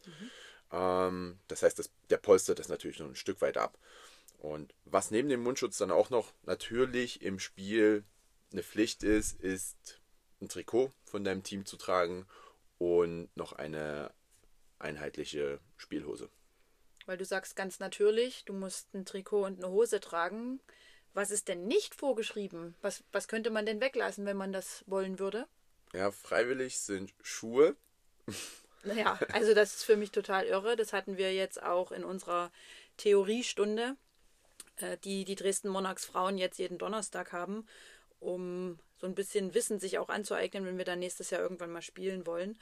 [0.73, 3.79] Ähm, das heißt, das, der polstert das natürlich noch ein Stück weit ab.
[4.39, 8.05] Und was neben dem Mundschutz dann auch noch natürlich im Spiel
[8.53, 9.98] eine Pflicht ist, ist
[10.41, 12.27] ein Trikot von deinem Team zu tragen
[12.79, 14.13] und noch eine
[14.79, 16.29] einheitliche Spielhose.
[17.07, 20.61] Weil du sagst ganz natürlich, du musst ein Trikot und eine Hose tragen.
[21.15, 22.75] Was ist denn nicht vorgeschrieben?
[22.83, 25.47] Was, was könnte man denn weglassen, wenn man das wollen würde?
[25.93, 27.77] Ja, freiwillig sind Schuhe.
[28.85, 30.77] Naja, also das ist für mich total irre.
[30.77, 32.53] Das hatten wir jetzt auch in unserer
[32.97, 33.97] Theoriestunde,
[34.77, 37.67] äh, die die Dresden Monarchs Frauen jetzt jeden Donnerstag haben,
[38.21, 41.83] um so ein bisschen Wissen sich auch anzueignen, wenn wir dann nächstes Jahr irgendwann mal
[41.83, 42.59] spielen wollen.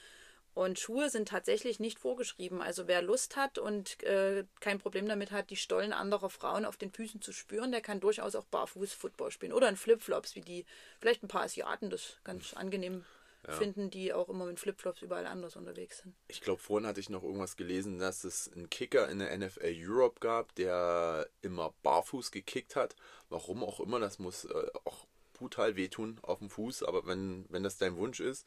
[0.55, 2.63] Und Schuhe sind tatsächlich nicht vorgeschrieben.
[2.63, 6.79] Also wer Lust hat und äh, kein Problem damit hat, die Stollen anderer Frauen auf
[6.79, 9.53] den Füßen zu spüren, der kann durchaus auch barfuß Football spielen.
[9.53, 10.65] Oder in Flipflops, wie die
[10.99, 13.05] vielleicht ein paar Asiaten das ganz angenehm
[13.53, 16.15] finden, die auch immer mit Flipflops überall anders unterwegs sind.
[16.29, 19.75] Ich glaube, vorhin hatte ich noch irgendwas gelesen, dass es einen Kicker in der NFL
[19.79, 22.97] Europe gab, der immer barfuß gekickt hat.
[23.29, 27.63] Warum auch immer, das muss äh, auch brutal wehtun auf dem Fuß, aber wenn, wenn
[27.63, 28.47] das dein Wunsch ist,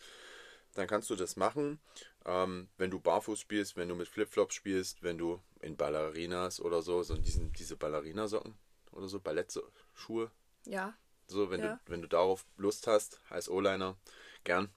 [0.73, 1.79] dann kannst du das machen.
[2.25, 6.81] Ähm, wenn du barfuß spielst, wenn du mit Flipflops spielst, wenn du in Ballerinas oder
[6.81, 8.55] so, so diesen, diese Ballerinasocken
[8.91, 10.31] oder so, Ballettschuhe,
[10.65, 10.95] Ja,
[11.27, 11.79] so, wenn, Ja.
[11.85, 13.97] du, wenn du darauf Lust hast, als O-Liner,
[14.43, 14.69] gern.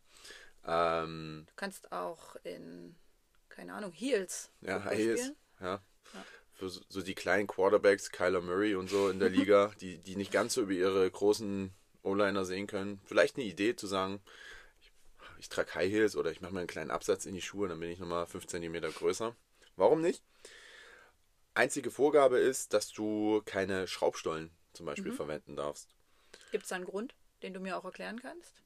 [0.64, 2.94] Ähm, du kannst auch in,
[3.48, 4.50] keine Ahnung, Heels.
[4.60, 5.20] Ja, High Heels.
[5.20, 5.36] spielen.
[5.60, 5.82] Ja.
[6.54, 10.16] Für so, so die kleinen Quarterbacks, Kyler Murray und so in der Liga, die, die
[10.16, 11.72] nicht ganz so über ihre großen
[12.02, 13.00] O-Liner sehen können.
[13.04, 14.20] Vielleicht eine Idee zu sagen,
[14.80, 14.92] ich,
[15.38, 17.80] ich trage High Heels oder ich mache mir einen kleinen Absatz in die Schuhe, dann
[17.80, 19.34] bin ich nochmal 5 cm größer.
[19.76, 20.22] Warum nicht?
[21.54, 25.88] Einzige Vorgabe ist, dass du keine Schraubstollen zum Beispiel verwenden darfst.
[26.50, 28.62] Gibt es da einen Grund, den du mir auch erklären kannst?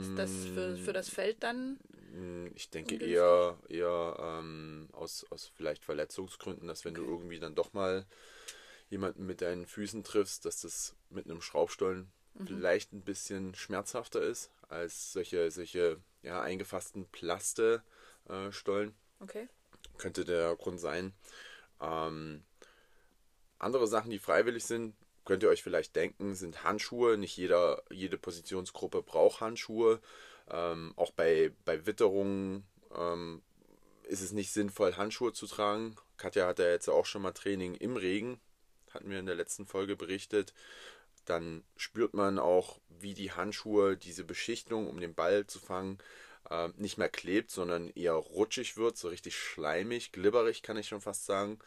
[0.00, 1.78] Ist das für, für das Feld dann?
[2.12, 3.16] Hm, Ich denke Ungünstig?
[3.16, 8.06] eher, eher ähm, aus, aus vielleicht Verletzungsgründen, dass wenn du irgendwie dann doch mal
[8.90, 12.12] jemanden mit deinen Füßen triffst, dass das mit einem Schraubstollen
[12.46, 18.90] vielleicht ein bisschen schmerzhafter ist als solche, solche ja, eingefassten Plaste-Stollen.
[18.90, 19.22] Äh.
[19.22, 19.48] Okay.
[19.98, 21.12] Könnte der Grund sein.
[21.80, 22.44] Ähm,
[23.58, 27.18] andere Sachen, die freiwillig sind, könnt ihr euch vielleicht denken, sind Handschuhe.
[27.18, 30.00] Nicht jeder, jede Positionsgruppe braucht Handschuhe.
[30.48, 32.64] Ähm, auch bei, bei Witterungen
[32.96, 33.42] ähm,
[34.04, 35.96] ist es nicht sinnvoll, Handschuhe zu tragen.
[36.16, 38.40] Katja hat ja jetzt auch schon mal Training im Regen,
[38.94, 40.54] hatten wir in der letzten Folge berichtet.
[41.24, 45.98] Dann spürt man auch, wie die Handschuhe, diese Beschichtung, um den Ball zu fangen,
[46.50, 51.00] ähm, nicht mehr klebt, sondern eher rutschig wird, so richtig schleimig, glibberig kann ich schon
[51.00, 51.58] fast sagen.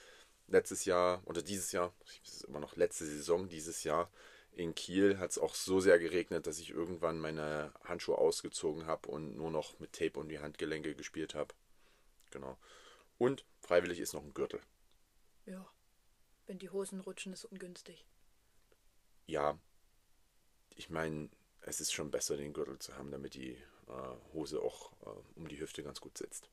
[0.47, 1.93] letztes Jahr oder dieses Jahr,
[2.25, 4.11] es ist immer noch letzte Saison, dieses Jahr
[4.55, 9.09] in Kiel hat es auch so sehr geregnet, dass ich irgendwann meine Handschuhe ausgezogen habe
[9.09, 11.53] und nur noch mit Tape um die Handgelenke gespielt habe.
[12.31, 12.57] Genau.
[13.17, 14.61] Und freiwillig ist noch ein Gürtel.
[15.45, 15.65] Ja.
[16.47, 18.05] Wenn die Hosen rutschen, ist ungünstig.
[19.25, 19.57] Ja.
[20.75, 21.29] Ich meine,
[21.61, 23.51] es ist schon besser, den Gürtel zu haben, damit die
[23.87, 26.49] äh, Hose auch äh, um die Hüfte ganz gut sitzt.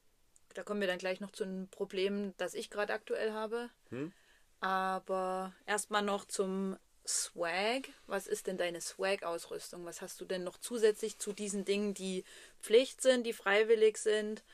[0.55, 3.71] Da kommen wir dann gleich noch zu einem Problem, das ich gerade aktuell habe.
[3.91, 4.13] Hm?
[4.61, 6.77] Aber erstmal noch zum
[7.07, 7.89] Swag.
[8.07, 9.85] Was ist denn deine Swag-Ausrüstung?
[9.85, 12.25] Was hast du denn noch zusätzlich zu diesen Dingen, die
[12.61, 14.45] Pflicht sind, die freiwillig sind?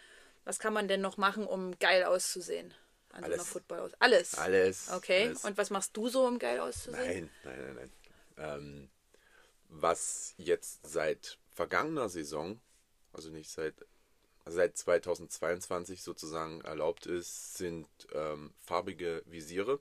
[0.44, 2.72] Was kann man denn noch machen, um geil auszusehen?
[3.16, 3.36] An Alles.
[3.36, 3.92] so einer Football aus.
[3.98, 4.34] Alles.
[4.34, 4.90] Alles.
[4.90, 5.28] Okay.
[5.28, 5.44] Alles.
[5.44, 7.30] Und was machst du so, um geil auszusehen?
[7.44, 7.92] Nein, nein, nein, nein.
[8.38, 8.88] Ähm,
[9.68, 12.60] was jetzt seit vergangener Saison,
[13.14, 13.74] also nicht seit,
[14.44, 19.80] seit 2022 sozusagen erlaubt ist, sind ähm, farbige Visiere,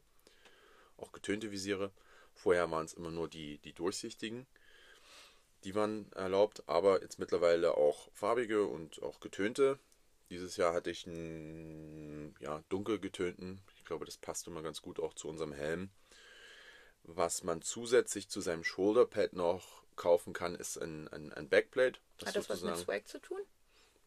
[0.97, 1.91] auch getönte Visiere.
[2.33, 4.47] Vorher waren es immer nur die, die durchsichtigen.
[5.65, 9.77] Die waren erlaubt, aber jetzt mittlerweile auch farbige und auch getönte.
[10.29, 13.61] Dieses Jahr hatte ich einen ja, dunkel getönten.
[13.77, 15.89] Ich glaube, das passt immer ganz gut auch zu unserem Helm.
[17.03, 21.99] Was man zusätzlich zu seinem Shoulderpad noch kaufen kann, ist ein, ein, ein Backplate.
[22.25, 23.41] Hat das was mit Swag zu tun?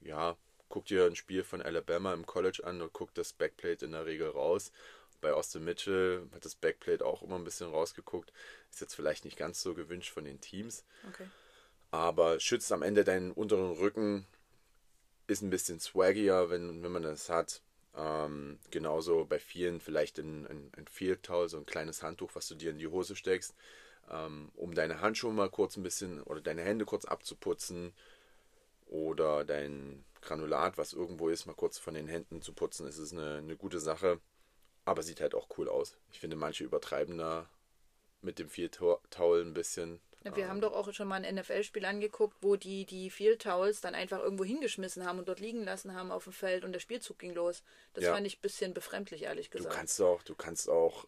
[0.00, 0.36] Ja,
[0.68, 4.06] guck dir ein Spiel von Alabama im College an und guck das Backplate in der
[4.06, 4.72] Regel raus.
[5.20, 8.32] Bei Austin Mitchell hat das Backplate auch immer ein bisschen rausgeguckt.
[8.70, 10.84] Ist jetzt vielleicht nicht ganz so gewünscht von den Teams.
[11.08, 11.26] Okay.
[11.90, 14.26] Aber schützt am Ende deinen unteren Rücken.
[15.28, 17.62] Ist ein bisschen swaggier, wenn, wenn man das hat.
[17.94, 22.56] Ähm, genauso bei vielen vielleicht ein, ein, ein Towel, so ein kleines Handtuch, was du
[22.56, 23.54] dir in die Hose steckst,
[24.10, 27.92] ähm, um deine Handschuhe mal kurz ein bisschen oder deine Hände kurz abzuputzen
[28.86, 32.86] oder dein Granulat, was irgendwo ist, mal kurz von den Händen zu putzen.
[32.86, 34.20] Es ist eine, eine gute Sache,
[34.86, 35.96] aber sieht halt auch cool aus.
[36.10, 37.48] Ich finde, manche übertreiben da
[38.22, 38.48] mit dem
[39.10, 40.00] Towel ein bisschen.
[40.24, 43.80] Ja, wir haben doch auch schon mal ein NFL-Spiel angeguckt, wo die die Field Towels
[43.80, 46.80] dann einfach irgendwo hingeschmissen haben und dort liegen lassen haben auf dem Feld und der
[46.80, 47.62] Spielzug ging los.
[47.94, 48.12] Das Ja.
[48.14, 49.74] fand ich ein bisschen befremdlich, ehrlich Du gesagt.
[49.74, 51.06] kannst auch, du kannst auch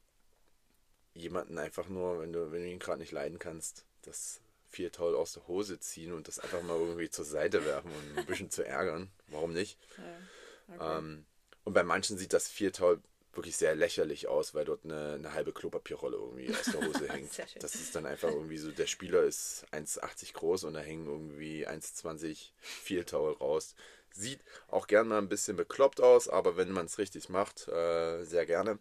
[1.14, 5.16] jemanden einfach nur, wenn du, wenn du ihn gerade nicht leiden kannst, das Field Towel
[5.16, 8.50] aus der Hose ziehen und das einfach mal irgendwie zur Seite werfen und ein bisschen
[8.50, 9.10] zu ärgern.
[9.26, 9.76] Warum nicht?
[9.98, 10.74] ja.
[10.76, 10.98] okay.
[10.98, 11.26] Ähm,
[11.64, 12.96] und bei manchen sieht das Viertau
[13.32, 17.30] wirklich sehr lächerlich aus, weil dort eine, eine halbe Klopapierrolle irgendwie aus der Hose hängt.
[17.62, 21.66] Das ist dann einfach irgendwie so, der Spieler ist 1,80 groß und da hängen irgendwie
[21.66, 23.74] 1,20 Viertau raus.
[24.12, 28.24] Sieht auch gern mal ein bisschen bekloppt aus, aber wenn man es richtig macht, äh,
[28.24, 28.78] sehr gerne.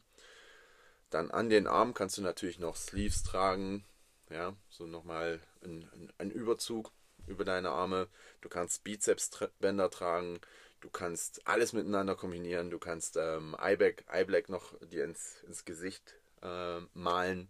[1.12, 3.84] Dann an den Armen kannst du natürlich noch Sleeves tragen,
[4.30, 6.92] ja, so nochmal ein, ein, ein Überzug
[7.28, 8.08] über deine Arme.
[8.42, 10.40] Du kannst Bizepsbänder tragen,
[10.82, 16.16] du kannst alles miteinander kombinieren, du kannst ähm, Eye-Black, Eye-Black noch dir ins, ins Gesicht
[16.42, 17.50] äh, malen,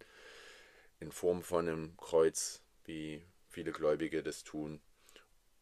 [0.99, 4.81] in Form von einem Kreuz, wie viele Gläubige das tun.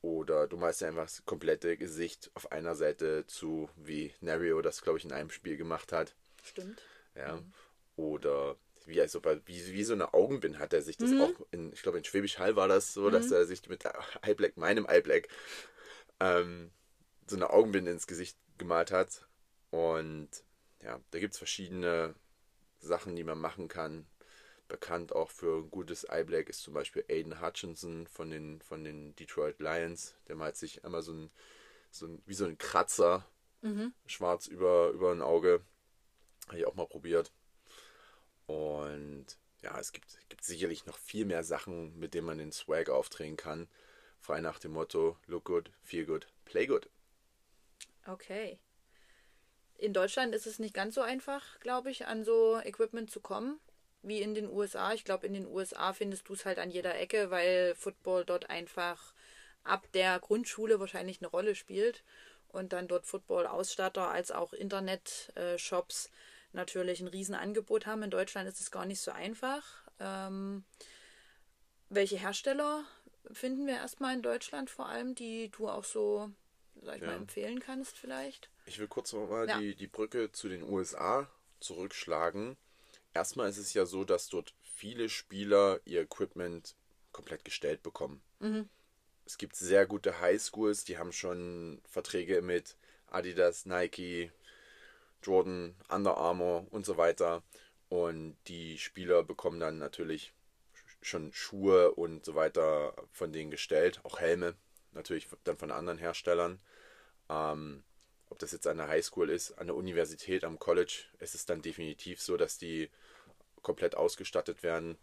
[0.02, 4.82] Oder du malst dir einfach das komplette Gesicht auf einer Seite zu, wie Nario das,
[4.82, 6.16] glaube ich, in einem Spiel gemacht hat.
[6.44, 6.82] Stimmt.
[7.16, 7.42] Ja.
[7.96, 11.74] Oder wie, also bei, wie, wie so eine Augenbinde hat er sich das auch, in,
[11.74, 13.84] ich glaube in Schwäbisch Hall war das so, dass er sich mit
[14.22, 15.28] Eye Black, meinem Eye Black,
[16.20, 16.72] ähm,
[17.30, 19.28] so eine Augenbinde ins Gesicht gemalt hat.
[19.70, 20.30] Und
[20.82, 22.16] ja, da gibt es verschiedene
[22.80, 24.06] Sachen, die man machen kann.
[24.68, 28.84] Bekannt auch für ein gutes Eye Black ist zum Beispiel Aiden Hutchinson von den, von
[28.84, 30.16] den Detroit Lions.
[30.28, 31.30] Der malt sich einmal so ein,
[31.90, 33.26] so ein wie so ein Kratzer
[34.06, 35.62] schwarz über, über ein Auge.
[36.48, 37.32] Habe ich auch mal probiert.
[38.46, 39.26] Und
[39.62, 43.38] ja, es gibt, gibt sicherlich noch viel mehr Sachen, mit denen man den Swag aufdrehen
[43.38, 43.68] kann.
[44.20, 46.90] Frei nach dem Motto: Look good, feel good, play good.
[48.08, 48.60] Okay.
[49.78, 53.60] In Deutschland ist es nicht ganz so einfach, glaube ich, an so Equipment zu kommen
[54.02, 54.94] wie in den USA.
[54.94, 58.50] Ich glaube, in den USA findest du es halt an jeder Ecke, weil Football dort
[58.50, 59.14] einfach
[59.64, 62.04] ab der Grundschule wahrscheinlich eine Rolle spielt
[62.48, 66.10] und dann dort Football-Ausstatter als auch Internet-Shops
[66.54, 68.04] natürlich ein Riesenangebot haben.
[68.04, 69.84] In Deutschland ist es gar nicht so einfach.
[70.00, 70.64] Ähm,
[71.90, 72.84] welche Hersteller
[73.32, 76.32] finden wir erstmal in Deutschland vor allem, die du auch so,
[76.84, 77.08] sag ich Ja.
[77.08, 78.50] mal, empfehlen kannst vielleicht?
[78.66, 79.58] Ich will kurz nochmal Ja.
[79.60, 82.58] die, die Brücke zu den USA zurückschlagen.
[83.14, 86.76] Erstmal ist es ja so, dass dort viele Spieler ihr Equipment
[87.12, 88.22] komplett gestellt bekommen.
[89.26, 94.32] Es gibt sehr gute Highschools, die haben schon Verträge mit Adidas, Nike,
[95.24, 97.44] Jordan, Under Armour und so weiter.
[97.90, 100.34] Und die Spieler bekommen dann natürlich
[101.02, 104.56] schon Schuhe und so weiter von denen gestellt, auch Helme,
[104.94, 106.60] natürlich dann von anderen Herstellern.
[107.30, 107.84] Ähm,
[108.30, 111.62] ob das jetzt an der Highschool ist, an der Universität, am College, ist es dann
[111.62, 112.90] definitiv so, dass die
[113.62, 114.98] komplett ausgestattet werden.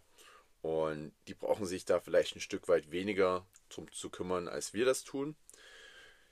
[0.61, 4.85] Und die brauchen sich da vielleicht ein Stück weit weniger drum zu kümmern, als wir
[4.85, 5.35] das tun.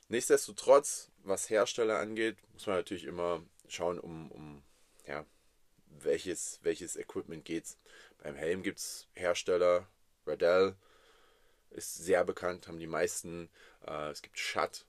[0.07, 4.63] Nichtsdestotrotz, was Hersteller angeht, muss man natürlich immer schauen, um, um
[5.07, 5.25] ja,
[5.87, 7.77] welches, welches Equipment geht's.
[8.21, 9.87] Beim Helm gibt es Hersteller,
[10.25, 10.75] Radell
[11.73, 13.49] ist sehr bekannt, haben die meisten.
[13.85, 14.85] Äh, es gibt Schatt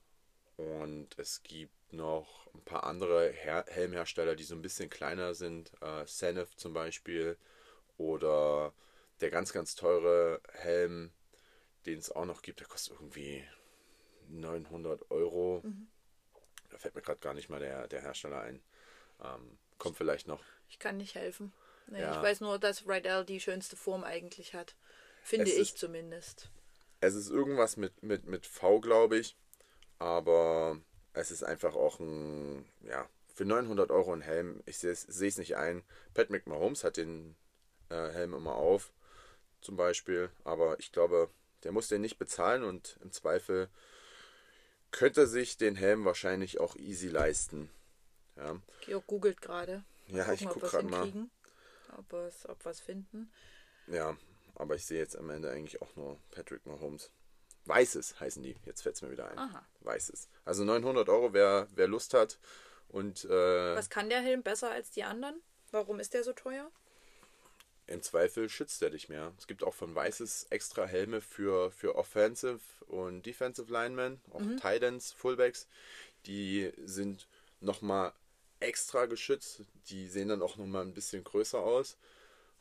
[0.57, 5.71] und es gibt noch ein paar andere Her Helmhersteller, die so ein bisschen kleiner sind.
[5.81, 7.37] Äh, Senef zum Beispiel
[7.97, 8.73] oder
[9.21, 11.11] der ganz, ganz teure Helm,
[11.85, 13.43] den es auch noch gibt, der kostet irgendwie
[14.29, 15.61] 900 Euro.
[15.63, 15.87] Mhm.
[16.69, 18.61] Da fällt mir gerade gar nicht mal der, der Hersteller ein.
[19.23, 20.43] Ähm, kommt vielleicht noch.
[20.67, 21.53] Ich kann nicht helfen.
[21.87, 22.15] Nee, ja.
[22.15, 24.75] Ich weiß nur, dass Rydell die schönste Form eigentlich hat.
[25.23, 26.49] Finde es ich ist, zumindest.
[27.01, 29.37] Es ist irgendwas mit, mit, mit V, glaube ich.
[29.99, 30.79] Aber
[31.13, 34.61] es ist einfach auch ein, ja, für 900 Euro ein Helm.
[34.65, 35.83] Ich sehe es nicht ein.
[36.13, 37.35] Patrick Mahomes hat den
[37.89, 38.93] äh, Helm immer auf,
[39.61, 40.29] zum Beispiel.
[40.43, 41.29] Aber ich glaube,
[41.63, 43.69] der muss den nicht bezahlen und im Zweifel
[44.91, 47.69] könnte sich den Helm wahrscheinlich auch easy leisten.
[48.37, 48.61] Ja.
[48.81, 49.83] Georg googelt gerade.
[50.07, 51.11] Ja, ich gucke gerade mal.
[51.97, 53.31] Ob wir es finden.
[53.87, 54.17] Ja,
[54.55, 57.11] aber ich sehe jetzt am Ende eigentlich auch nur Patrick Mahomes.
[57.65, 58.55] Weißes heißen die.
[58.65, 59.37] Jetzt fällt es mir wieder ein.
[59.37, 59.65] Aha.
[59.81, 60.27] Weißes.
[60.45, 62.37] Also 900 Euro, wer, wer Lust hat.
[62.89, 65.41] Und, äh, Was kann der Helm besser als die anderen?
[65.71, 66.71] Warum ist der so teuer?
[67.87, 69.33] Im Zweifel schützt er dich mehr.
[69.37, 74.57] Es gibt auch von Weißes extra Helme für, für Offensive und Defensive Linemen, auch mhm.
[74.57, 75.67] Titans, Fullbacks.
[76.25, 77.27] Die sind
[77.59, 78.13] nochmal
[78.59, 79.61] extra geschützt.
[79.89, 81.97] Die sehen dann auch nochmal ein bisschen größer aus.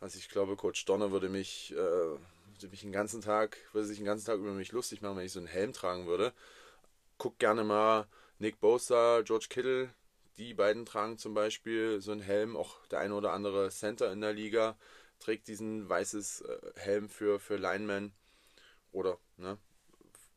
[0.05, 3.97] Also ich glaube, Coach Donner würde mich, äh, würde mich den ganzen Tag, würde sich
[3.97, 6.35] den ganzen Tag über mich lustig machen, wenn ich so einen Helm tragen würde.
[7.17, 8.07] Guck gerne mal
[8.39, 9.89] Nick Bosa, George Kittle,
[10.37, 12.55] die beiden tragen zum Beispiel so einen Helm.
[12.55, 14.77] Auch der eine oder andere Center in der Liga
[15.21, 18.13] trägt diesen weißes äh, Helm für, für Linemen
[18.93, 19.57] oder ne,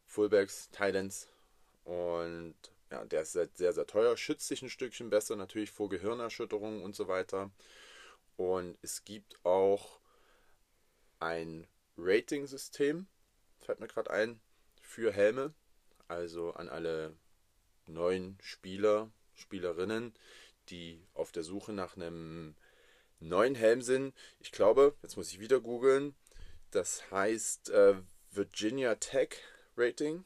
[0.05, 1.27] Fullbacks, Titans.
[1.83, 2.55] Und
[2.89, 6.81] ja, der ist sehr, sehr, sehr teuer, schützt sich ein Stückchen besser, natürlich vor Gehirnerschütterungen
[6.81, 7.51] und so weiter.
[8.37, 9.99] Und es gibt auch
[11.19, 13.07] ein Rating-System,
[13.59, 14.39] fällt mir gerade ein,
[14.81, 15.53] für Helme.
[16.07, 17.17] Also an alle
[17.87, 20.13] neuen Spieler, Spielerinnen,
[20.69, 22.55] die auf der Suche nach einem
[23.19, 24.13] neuen Helm sind.
[24.39, 26.15] Ich glaube, jetzt muss ich wieder googeln.
[26.71, 27.95] Das heißt äh,
[28.31, 29.37] Virginia Tech
[29.75, 30.25] Rating.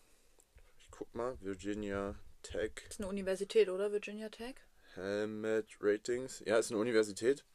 [0.79, 2.73] Ich guck mal, Virginia Tech.
[2.83, 3.91] Das ist eine Universität, oder?
[3.91, 4.55] Virginia Tech?
[4.95, 6.43] Helmet Ratings.
[6.45, 7.45] Ja, ist eine Universität.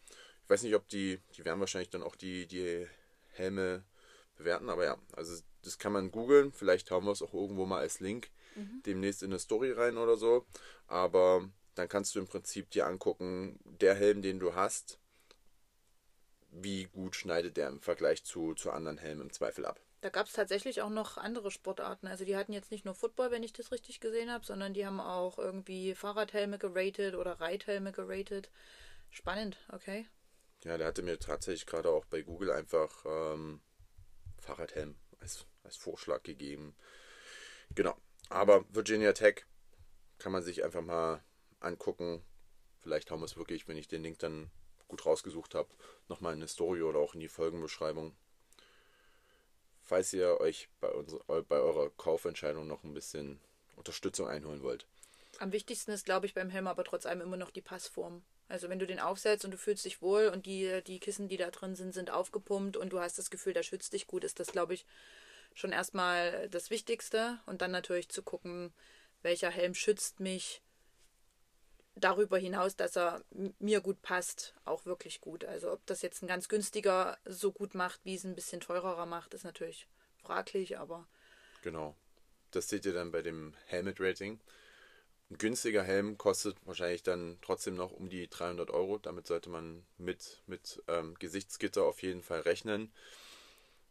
[0.46, 2.86] Ich weiß nicht, ob die, die werden wahrscheinlich dann auch die, die
[3.32, 3.82] Helme
[4.36, 6.52] bewerten, aber ja, also das kann man googeln.
[6.52, 8.80] Vielleicht haben wir es auch irgendwo mal als Link mhm.
[8.86, 10.46] demnächst in eine Story rein oder so.
[10.86, 15.00] Aber dann kannst du im Prinzip dir angucken, der Helm, den du hast,
[16.52, 19.80] wie gut schneidet der im Vergleich zu, zu anderen Helmen im Zweifel ab.
[20.00, 22.06] Da gab es tatsächlich auch noch andere Sportarten.
[22.06, 24.86] Also die hatten jetzt nicht nur Football, wenn ich das richtig gesehen habe, sondern die
[24.86, 28.48] haben auch irgendwie Fahrradhelme geratet oder Reithelme geratet.
[29.10, 30.06] Spannend, okay.
[30.66, 33.60] Ja, der hatte mir tatsächlich gerade auch bei Google einfach ähm,
[34.36, 36.74] Fahrradhelm als, als Vorschlag gegeben.
[37.76, 37.96] Genau.
[38.30, 39.44] Aber Virginia Tech
[40.18, 41.22] kann man sich einfach mal
[41.60, 42.24] angucken.
[42.80, 44.50] Vielleicht haben wir es wirklich, wenn ich den Link dann
[44.88, 45.68] gut rausgesucht habe,
[46.08, 48.16] nochmal in eine Story oder auch in die Folgenbeschreibung.
[49.82, 53.38] Falls ihr euch bei, uns, bei eurer Kaufentscheidung noch ein bisschen
[53.76, 54.88] Unterstützung einholen wollt.
[55.38, 58.24] Am wichtigsten ist, glaube ich, beim Helm aber trotz allem immer noch die Passform.
[58.48, 61.36] Also wenn du den aufsetzt und du fühlst dich wohl und die, die Kissen, die
[61.36, 64.38] da drin sind, sind aufgepumpt und du hast das Gefühl, der schützt dich gut, ist
[64.38, 64.86] das, glaube ich,
[65.54, 67.40] schon erstmal das Wichtigste.
[67.46, 68.72] Und dann natürlich zu gucken,
[69.22, 70.62] welcher Helm schützt mich,
[71.96, 73.24] darüber hinaus, dass er
[73.58, 75.44] mir gut passt, auch wirklich gut.
[75.44, 79.06] Also ob das jetzt ein ganz günstiger so gut macht, wie es ein bisschen teurerer
[79.06, 79.88] macht, ist natürlich
[80.22, 81.08] fraglich, aber.
[81.62, 81.96] Genau.
[82.50, 84.38] Das seht ihr dann bei dem Helmet-Rating.
[85.28, 88.98] Ein günstiger Helm kostet wahrscheinlich dann trotzdem noch um die 300 Euro.
[88.98, 92.92] Damit sollte man mit, mit ähm, Gesichtsgitter auf jeden Fall rechnen.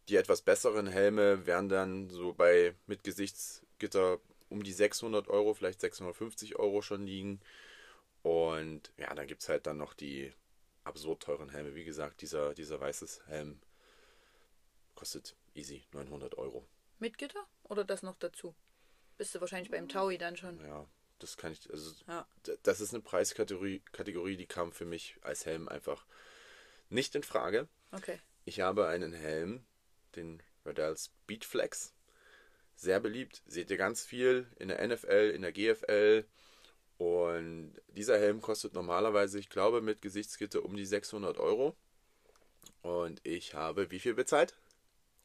[0.07, 4.19] Die etwas besseren Helme werden dann so bei mit Gesichtsgitter
[4.49, 7.41] um die 600 Euro, vielleicht 650 Euro schon liegen.
[8.21, 10.31] Und ja, dann gibt es halt dann noch die
[10.85, 11.75] absurd teuren Helme.
[11.75, 13.59] Wie gesagt, dieser, dieser weißes Helm
[14.93, 16.65] kostet easy 900 Euro.
[16.99, 18.55] Mit Gitter oder das noch dazu?
[19.17, 20.59] Bist du wahrscheinlich beim Taui dann schon?
[20.61, 20.87] Ja,
[21.19, 22.27] das kann ich, also ja.
[22.63, 26.05] das ist eine Preiskategorie, Kategorie, die kam für mich als Helm einfach
[26.89, 27.67] nicht in Frage.
[27.91, 28.19] Okay.
[28.45, 29.65] Ich habe einen Helm,
[30.15, 31.93] den Radell Speedflex.
[32.75, 36.25] Sehr beliebt, seht ihr ganz viel in der NFL, in der GFL
[36.97, 41.75] Und dieser Helm kostet normalerweise, ich glaube, mit Gesichtsgitter um die 600 Euro.
[42.81, 44.55] Und ich habe wie viel bezahlt?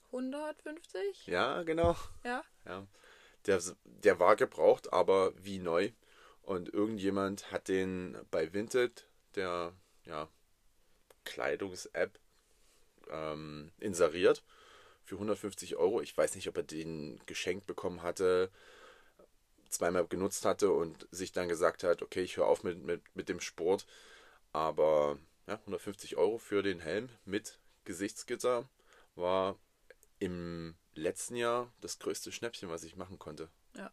[0.07, 1.27] 150?
[1.27, 1.97] Ja, genau.
[2.25, 2.43] Ja.
[2.65, 2.87] Ja.
[3.47, 5.91] Der, der war gebraucht, aber wie neu.
[6.43, 9.73] Und irgendjemand hat den bei Vinted, der
[10.05, 10.29] ja,
[11.25, 12.19] Kleidungs-App,
[13.11, 14.43] ähm, inseriert
[15.05, 16.01] für 150 Euro.
[16.01, 18.51] Ich weiß nicht, ob er den geschenkt bekommen hatte,
[19.69, 23.29] zweimal genutzt hatte und sich dann gesagt hat, okay, ich höre auf mit, mit, mit
[23.29, 23.87] dem Sport.
[24.53, 28.69] Aber ja, 150 Euro für den Helm mit Gesichtsgitter
[29.15, 29.59] war
[30.19, 33.49] im letzten Jahr das größte Schnäppchen, was ich machen konnte.
[33.77, 33.93] Ja.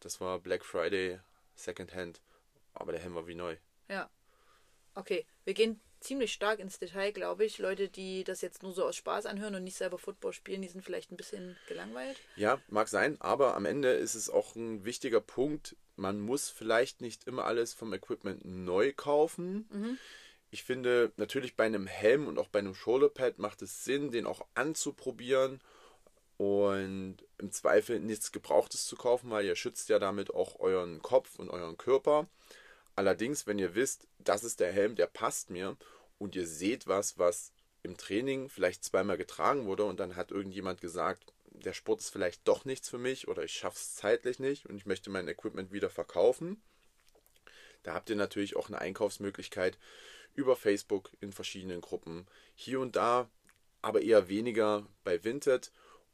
[0.00, 1.20] Das war Black Friday
[1.54, 2.20] Secondhand,
[2.74, 3.56] aber der Helm war wie neu.
[3.88, 4.10] Ja.
[4.94, 7.58] Okay, wir gehen ziemlich stark ins Detail, glaube ich.
[7.58, 10.68] Leute, die das jetzt nur so aus Spaß anhören und nicht selber Football spielen, die
[10.68, 12.18] sind vielleicht ein bisschen gelangweilt.
[12.36, 15.76] Ja, mag sein, aber am Ende ist es auch ein wichtiger Punkt.
[15.96, 19.68] Man muss vielleicht nicht immer alles vom Equipment neu kaufen.
[19.70, 19.98] Mhm.
[20.50, 24.26] Ich finde natürlich bei einem Helm und auch bei einem Shoulderpad macht es Sinn, den
[24.26, 25.60] auch anzuprobieren
[26.42, 31.38] und im Zweifel nichts Gebrauchtes zu kaufen, weil ihr schützt ja damit auch euren Kopf
[31.38, 32.26] und euren Körper.
[32.96, 35.76] Allerdings, wenn ihr wisst, das ist der Helm, der passt mir
[36.18, 37.52] und ihr seht was, was
[37.84, 42.48] im Training vielleicht zweimal getragen wurde und dann hat irgendjemand gesagt, der Sport ist vielleicht
[42.48, 45.70] doch nichts für mich oder ich schaffe es zeitlich nicht und ich möchte mein Equipment
[45.70, 46.60] wieder verkaufen.
[47.84, 49.78] Da habt ihr natürlich auch eine Einkaufsmöglichkeit
[50.34, 52.26] über Facebook in verschiedenen Gruppen.
[52.56, 53.30] Hier und da,
[53.80, 55.70] aber eher weniger bei Vinted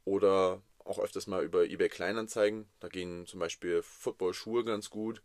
[0.09, 2.67] oder auch öfters mal über eBay Kleinanzeigen.
[2.79, 5.21] Da gehen zum Beispiel Football-Schuhe ganz gut.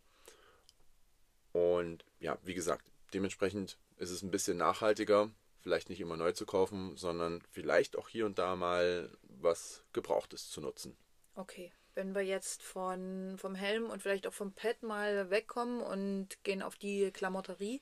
[1.53, 5.30] Und ja, wie gesagt, dementsprechend ist es ein bisschen nachhaltiger,
[5.62, 10.51] vielleicht nicht immer neu zu kaufen, sondern vielleicht auch hier und da mal was Gebrauchtes
[10.51, 10.97] zu nutzen.
[11.35, 16.43] Okay, wenn wir jetzt von, vom Helm und vielleicht auch vom Pad mal wegkommen und
[16.45, 17.80] gehen auf die Klamotterie,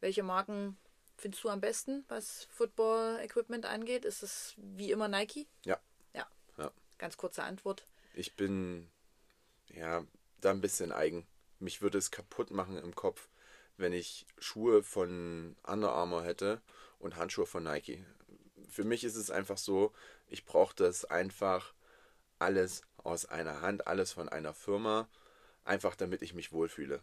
[0.00, 0.76] welche Marken
[1.16, 4.04] findest du am besten, was Football-Equipment angeht?
[4.04, 5.48] Ist es wie immer Nike?
[5.64, 5.80] Ja.
[6.98, 7.86] Ganz kurze Antwort.
[8.12, 8.90] Ich bin
[9.68, 10.04] ja
[10.40, 11.26] da ein bisschen eigen.
[11.58, 13.28] Mich würde es kaputt machen im Kopf,
[13.76, 16.60] wenn ich Schuhe von Under Armour hätte
[16.98, 18.04] und Handschuhe von Nike.
[18.68, 19.92] Für mich ist es einfach so,
[20.28, 21.74] ich brauche das einfach
[22.38, 25.08] alles aus einer Hand, alles von einer Firma,
[25.64, 27.00] einfach damit ich mich wohlfühle.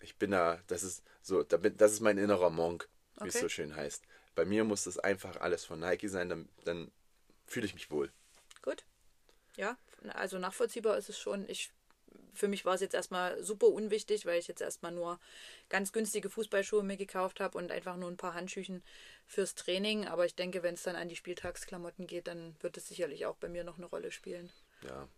[0.00, 2.88] Ich bin da, das ist so, damit, das ist mein innerer Monk,
[3.20, 3.42] wie es Okay.
[3.42, 4.04] so schön heißt.
[4.34, 6.90] Bei mir muss das einfach alles von Nike sein, dann, dann
[7.46, 8.12] fühle ich mich wohl.
[8.62, 8.84] Gut.
[9.56, 9.76] Ja,
[10.14, 11.48] also nachvollziehbar ist es schon.
[11.48, 11.70] Ich,
[12.34, 15.20] für mich war es jetzt erstmal super unwichtig, weil ich jetzt erstmal nur
[15.68, 18.82] ganz günstige Fußballschuhe mir gekauft habe und einfach nur ein paar Handschüchen
[19.26, 20.06] fürs Training.
[20.06, 23.36] Aber ich denke, wenn es dann an die Spieltagsklamotten geht, dann wird es sicherlich auch
[23.36, 24.50] bei mir noch eine Rolle spielen.
[24.82, 25.08] Ja,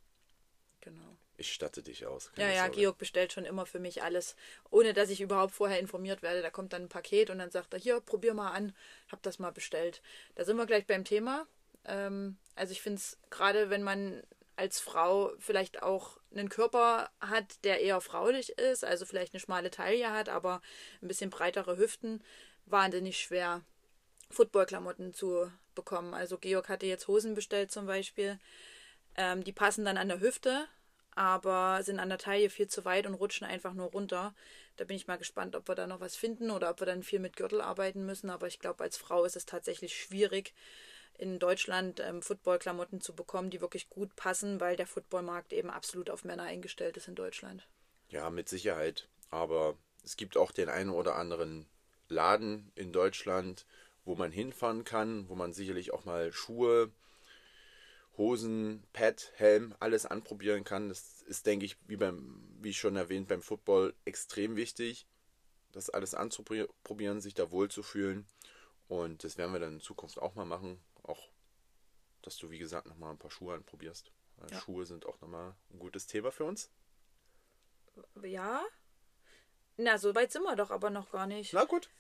[0.80, 1.16] Genau.
[1.39, 2.30] ich statte dich aus.
[2.37, 2.76] Ja, ja, Sorge.
[2.76, 4.37] Georg bestellt schon immer für mich alles,
[4.70, 6.43] ohne dass ich überhaupt vorher informiert werde.
[6.43, 8.76] Da kommt dann ein Paket und dann sagt er, hier, probier mal an,
[9.11, 10.03] hab das mal bestellt.
[10.35, 11.47] Da sind wir gleich beim Thema.
[11.87, 14.22] Ähm, also ich finde es, gerade wenn man
[14.57, 19.70] als Frau vielleicht auch einen Körper hat, der eher fraulich ist, also vielleicht eine schmale
[19.70, 20.61] Taille hat, aber
[21.03, 22.22] ein bisschen breitere Hüften,
[22.66, 23.62] wahnsinnig schwer,
[24.30, 26.14] Footballklamotten zu bekommen.
[26.14, 28.39] Also Georg hatte jetzt Hosen bestellt zum Beispiel.
[29.16, 30.66] Ähm, die passen dann an der Hüfte,
[31.14, 34.35] aber sind an der Taille viel zu weit und rutschen einfach nur runter.
[34.76, 37.03] Da bin ich mal gespannt, ob wir da noch was finden oder ob wir dann
[37.03, 38.30] viel mit Gürtel arbeiten müssen.
[38.30, 40.53] Aber ich glaube, als Frau ist es tatsächlich schwierig,
[41.19, 46.11] in Deutschland ähm, Footballklamotten zu bekommen, die wirklich gut passen, weil der Footballmarkt eben absolut
[46.11, 47.67] auf Männer eingestellt ist in Deutschland.
[48.09, 49.09] Ja, mit Sicherheit.
[49.31, 51.67] Aber es gibt auch den einen oder anderen
[52.09, 53.67] Laden in Deutschland,
[54.05, 56.91] wo man hinfahren kann, wo man sicherlich auch mal Schuhe,
[58.17, 60.89] Hosen, Pad, Helm, alles anprobieren kann.
[60.89, 65.07] Das ist, denke ich, wie beim, wie schon erwähnt, beim Football extrem wichtig,
[65.73, 68.27] das alles anzuprobieren, sich da wohlzufühlen.
[68.89, 70.79] Und das werden wir dann in Zukunft auch mal machen.
[71.05, 71.29] Auch,
[72.23, 74.11] dass du, wie gesagt, nochmal ein paar Schuhe anprobierst.
[74.37, 74.61] Weil Ja.
[74.61, 76.71] Schuhe sind auch nochmal ein gutes Thema für uns.
[78.23, 78.65] Ja?
[79.77, 81.53] Na, so weit sind wir doch aber noch gar nicht.
[81.53, 81.91] Na gut.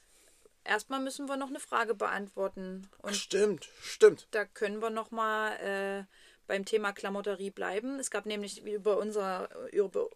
[0.64, 2.88] Erstmal müssen wir noch eine Frage beantworten.
[3.02, 4.26] Und Stimmt, stimmt.
[4.30, 6.04] da können wir noch mal äh,
[6.46, 7.98] beim Thema Klamotterie bleiben.
[8.00, 10.08] Es gab nämlich über unser über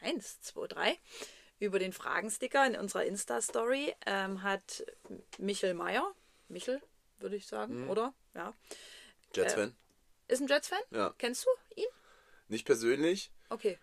[0.00, 0.98] eins, zwei, drei
[1.58, 4.84] über den Fragensticker in unserer Insta-Story ähm, hat
[5.38, 6.14] Michel Meyer,
[6.48, 6.80] Michel
[7.20, 8.14] würde ich sagen, oder?
[8.34, 8.54] Ja.
[9.34, 9.74] Jets-Fan.
[10.28, 10.82] Ist ein Jets-Fan?
[10.90, 11.14] Ja.
[11.18, 11.50] Kennst du
[11.80, 11.88] ihn?
[12.48, 13.30] Nicht persönlich.
[13.48, 13.78] Okay.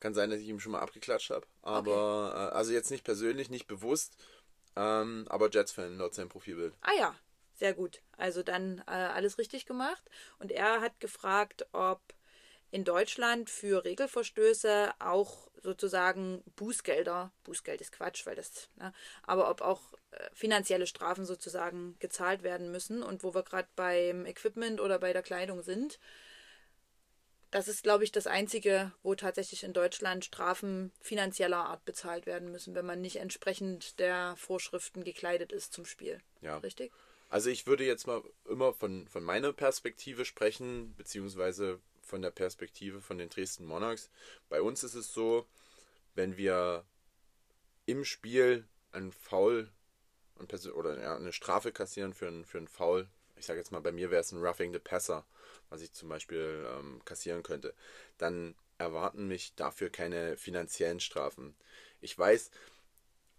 [0.00, 1.46] Kann sein, dass ich ihm schon mal abgeklatscht habe.
[1.62, 4.16] Aber, äh, also jetzt nicht persönlich, nicht bewusst.
[4.76, 6.74] Ähm, aber Jets-Fan laut seinem Profilbild.
[6.80, 7.14] Ah ja,
[7.54, 8.02] sehr gut.
[8.16, 10.02] Also dann äh, alles richtig gemacht.
[10.38, 12.00] Und er hat gefragt, ob
[12.74, 19.60] in Deutschland für Regelverstöße auch sozusagen Bußgelder, Bußgeld ist Quatsch, weil das, ne, aber ob
[19.60, 24.98] auch äh, finanzielle Strafen sozusagen gezahlt werden müssen und wo wir gerade beim Equipment oder
[24.98, 26.00] bei der Kleidung sind.
[27.52, 32.50] Das ist, glaube ich, das Einzige, wo tatsächlich in Deutschland Strafen finanzieller Art bezahlt werden
[32.50, 36.20] müssen, wenn man nicht entsprechend der Vorschriften gekleidet ist zum Spiel.
[36.40, 36.56] Ja.
[36.58, 36.90] Richtig?
[37.28, 43.00] Also ich würde jetzt mal immer von, von meiner Perspektive sprechen, beziehungsweise von der Perspektive
[43.00, 44.10] von den Dresden Monarchs.
[44.48, 45.46] Bei uns ist es so,
[46.14, 46.84] wenn wir
[47.86, 49.70] im Spiel ein Foul
[50.74, 54.10] oder eine Strafe kassieren für ein, für ein Foul, ich sage jetzt mal, bei mir
[54.10, 55.24] wäre es ein Roughing the Passer,
[55.70, 57.74] was ich zum Beispiel ähm, kassieren könnte,
[58.18, 61.54] dann erwarten mich dafür keine finanziellen Strafen.
[62.00, 62.50] Ich weiß,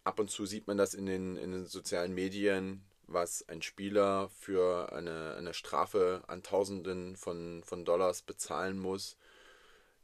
[0.04, 4.30] ab und zu sieht man das in den, in den sozialen Medien, was ein Spieler
[4.30, 9.18] für eine, eine Strafe an Tausenden von, von Dollars bezahlen muss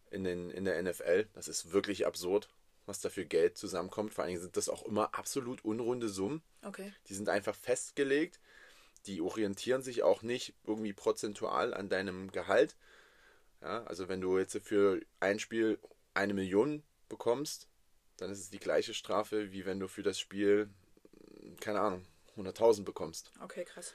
[0.10, 1.28] in, den, in der NFL.
[1.34, 2.50] Das ist wirklich absurd,
[2.86, 4.14] was da für Geld zusammenkommt.
[4.14, 6.42] Vor allem sind das auch immer absolut unrunde Summen.
[6.64, 6.94] Okay.
[7.08, 8.40] Die sind einfach festgelegt.
[9.08, 12.76] Die orientieren sich auch nicht irgendwie prozentual an deinem Gehalt.
[13.62, 15.80] Ja, also wenn du jetzt für ein Spiel
[16.14, 17.68] eine Million bekommst,
[18.18, 20.70] dann ist es die gleiche Strafe, wie wenn du für das Spiel,
[21.60, 22.06] keine Ahnung,
[22.38, 23.32] 100.000 bekommst.
[23.44, 23.94] Okay, krass.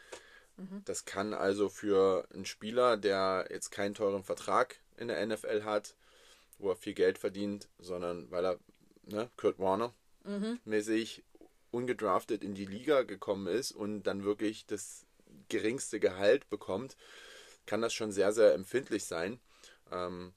[0.57, 0.83] Mhm.
[0.85, 5.95] Das kann also für einen Spieler, der jetzt keinen teuren Vertrag in der NFL hat,
[6.59, 8.59] wo er viel Geld verdient, sondern weil er,
[9.05, 10.59] ne, Kurt Warner mhm.
[10.65, 11.25] mäßig
[11.71, 15.07] ungedraftet in die Liga gekommen ist und dann wirklich das
[15.49, 16.97] geringste Gehalt bekommt,
[17.67, 19.41] kann das schon sehr, sehr empfindlich sein.
[19.91, 20.33] Ähm,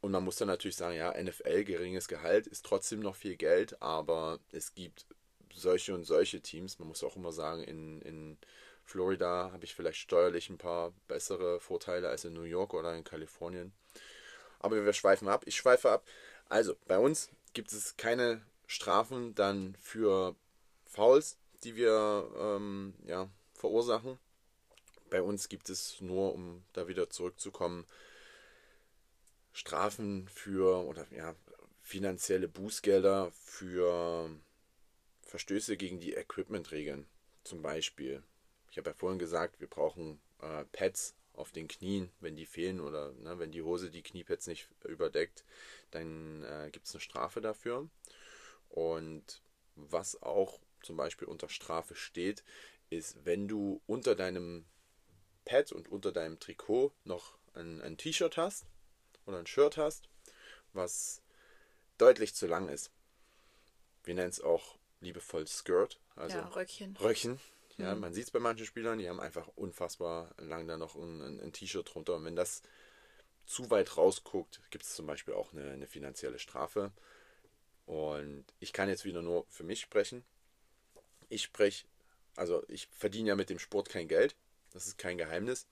[0.00, 3.80] und man muss dann natürlich sagen, ja, NFL, geringes Gehalt ist trotzdem noch viel Geld,
[3.82, 5.06] aber es gibt
[5.54, 6.78] solche und solche Teams.
[6.78, 8.38] Man muss auch immer sagen, in, in
[8.84, 13.04] Florida habe ich vielleicht steuerlich ein paar bessere Vorteile als in New York oder in
[13.04, 13.72] Kalifornien.
[14.58, 15.42] Aber wir schweifen ab.
[15.46, 16.04] Ich schweife ab.
[16.48, 20.34] Also, bei uns gibt es keine Strafen dann für
[20.86, 24.18] Fouls, die wir ähm, ja, verursachen.
[25.08, 27.86] Bei uns gibt es nur, um da wieder zurückzukommen,
[29.52, 31.34] Strafen für oder ja,
[31.82, 34.30] finanzielle Bußgelder für
[35.30, 37.06] Verstöße gegen die Equipment-Regeln.
[37.44, 38.22] Zum Beispiel,
[38.70, 42.80] ich habe ja vorhin gesagt, wir brauchen äh, Pads auf den Knien, wenn die fehlen
[42.80, 45.44] oder ne, wenn die Hose die Kniepads nicht überdeckt,
[45.92, 47.88] dann äh, gibt es eine Strafe dafür.
[48.70, 49.40] Und
[49.76, 52.42] was auch zum Beispiel unter Strafe steht,
[52.90, 54.66] ist, wenn du unter deinem
[55.44, 58.66] Pad und unter deinem Trikot noch ein, ein T-Shirt hast
[59.26, 60.08] oder ein Shirt hast,
[60.72, 61.22] was
[61.98, 62.90] deutlich zu lang ist.
[64.02, 66.96] Wir nennen es auch liebevoll Skirt, also ja, Röckchen.
[66.96, 67.40] Röckchen.
[67.78, 68.00] Ja, mhm.
[68.00, 71.40] man sieht es bei manchen Spielern, die haben einfach unfassbar lang da noch ein, ein,
[71.40, 72.16] ein T-Shirt drunter.
[72.16, 72.62] Und wenn das
[73.46, 76.92] zu weit rausguckt, gibt es zum Beispiel auch eine, eine finanzielle Strafe.
[77.86, 80.24] Und ich kann jetzt wieder nur für mich sprechen.
[81.28, 81.86] Ich spreche,
[82.36, 84.36] also ich verdiene ja mit dem Sport kein Geld.
[84.72, 85.66] Das ist kein Geheimnis.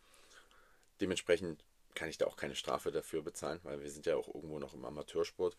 [1.00, 1.62] Dementsprechend
[1.94, 4.74] kann ich da auch keine Strafe dafür bezahlen, weil wir sind ja auch irgendwo noch
[4.74, 5.56] im Amateursport.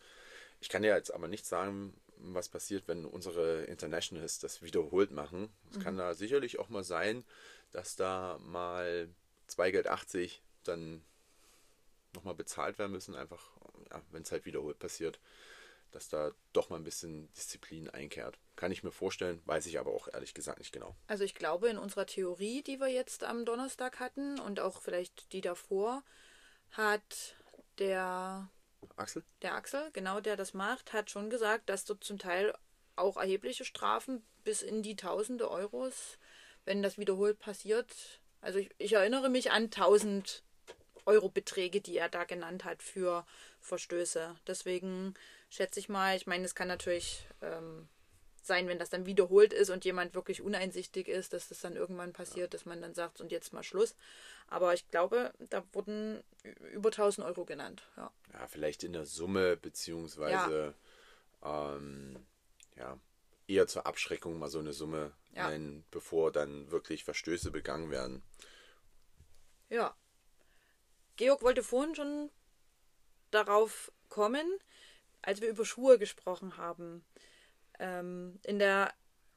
[0.60, 5.50] Ich kann ja jetzt aber nicht sagen, was passiert, wenn unsere Internationals das wiederholt machen.
[5.70, 5.82] Es mhm.
[5.82, 7.24] kann da sicherlich auch mal sein,
[7.72, 9.08] dass da mal
[9.46, 11.02] 2 Geld 80 dann
[12.14, 13.50] nochmal bezahlt werden müssen, einfach,
[13.90, 15.20] ja, wenn es halt wiederholt passiert,
[15.92, 18.38] dass da doch mal ein bisschen Disziplin einkehrt.
[18.56, 20.94] Kann ich mir vorstellen, weiß ich aber auch ehrlich gesagt nicht genau.
[21.06, 25.32] Also ich glaube, in unserer Theorie, die wir jetzt am Donnerstag hatten und auch vielleicht
[25.32, 26.02] die davor,
[26.70, 27.34] hat
[27.78, 28.48] der
[28.96, 29.22] Axel?
[29.42, 32.54] Der Axel, genau, der das macht, hat schon gesagt, dass dort zum Teil
[32.96, 36.18] auch erhebliche Strafen bis in die Tausende Euros,
[36.64, 38.20] wenn das wiederholt passiert.
[38.40, 40.42] Also ich, ich erinnere mich an 1000
[41.06, 43.26] Euro Beträge, die er da genannt hat für
[43.60, 44.36] Verstöße.
[44.46, 45.14] Deswegen
[45.48, 47.88] schätze ich mal, ich meine, es kann natürlich ähm,
[48.46, 52.12] sein, wenn das dann wiederholt ist und jemand wirklich uneinsichtig ist, dass das dann irgendwann
[52.12, 53.94] passiert, dass man dann sagt, und jetzt mal Schluss.
[54.48, 56.22] Aber ich glaube, da wurden
[56.72, 57.82] über 1000 Euro genannt.
[57.96, 60.74] Ja, ja vielleicht in der Summe, beziehungsweise
[61.42, 61.74] ja.
[61.76, 62.16] Ähm,
[62.76, 62.98] ja,
[63.46, 65.48] eher zur Abschreckung mal so eine Summe ja.
[65.48, 68.22] nennen, bevor dann wirklich Verstöße begangen werden.
[69.68, 69.94] Ja.
[71.16, 72.30] Georg wollte vorhin schon
[73.30, 74.46] darauf kommen,
[75.22, 77.04] als wir über Schuhe gesprochen haben.
[77.80, 78.92] Ähm, in der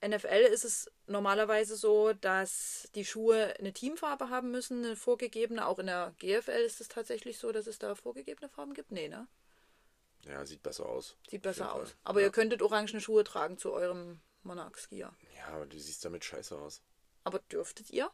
[0.06, 5.66] NFL ist es normalerweise so, dass die Schuhe eine Teamfarbe haben müssen, eine vorgegebene.
[5.66, 8.92] Auch in der GFL ist es tatsächlich so, dass es da vorgegebene Farben gibt.
[8.92, 9.28] Nee, ne?
[10.26, 11.18] Ja, sieht besser aus.
[11.30, 11.96] Sieht besser aus.
[12.04, 12.28] Aber ja.
[12.28, 15.14] ihr könntet orangene Schuhe tragen zu eurem Monarch-Skier.
[15.38, 16.82] Ja, aber du siehst damit scheiße aus.
[17.24, 18.12] Aber dürftet ihr?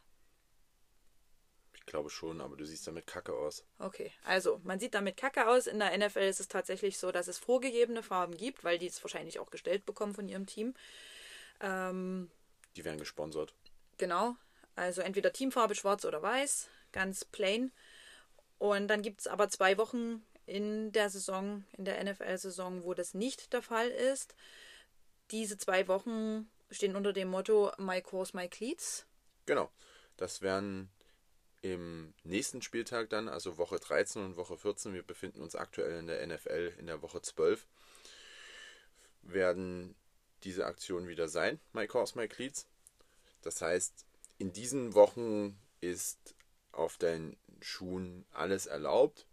[1.90, 3.64] Glaube schon, aber du siehst damit kacke aus.
[3.78, 5.66] Okay, also man sieht damit kacke aus.
[5.66, 9.02] In der NFL ist es tatsächlich so, dass es vorgegebene Farben gibt, weil die es
[9.02, 10.74] wahrscheinlich auch gestellt bekommen von ihrem Team.
[11.60, 12.30] Ähm,
[12.76, 13.52] Die werden gesponsert.
[13.98, 14.36] Genau.
[14.76, 17.72] Also entweder Teamfarbe schwarz oder weiß, ganz plain.
[18.58, 23.14] Und dann gibt es aber zwei Wochen in der Saison, in der NFL-Saison, wo das
[23.14, 24.34] nicht der Fall ist.
[25.30, 29.06] Diese zwei Wochen stehen unter dem Motto My Course, My Cleats.
[29.46, 29.70] Genau.
[30.16, 30.90] Das werden
[31.62, 36.06] im nächsten Spieltag dann, also Woche 13 und Woche 14, wir befinden uns aktuell in
[36.06, 37.66] der NFL in der Woche 12,
[39.22, 39.94] werden
[40.42, 42.66] diese Aktionen wieder sein, My Course, My Cleats.
[43.42, 44.06] Das heißt,
[44.38, 46.34] in diesen Wochen ist
[46.72, 49.26] auf deinen Schuhen alles erlaubt.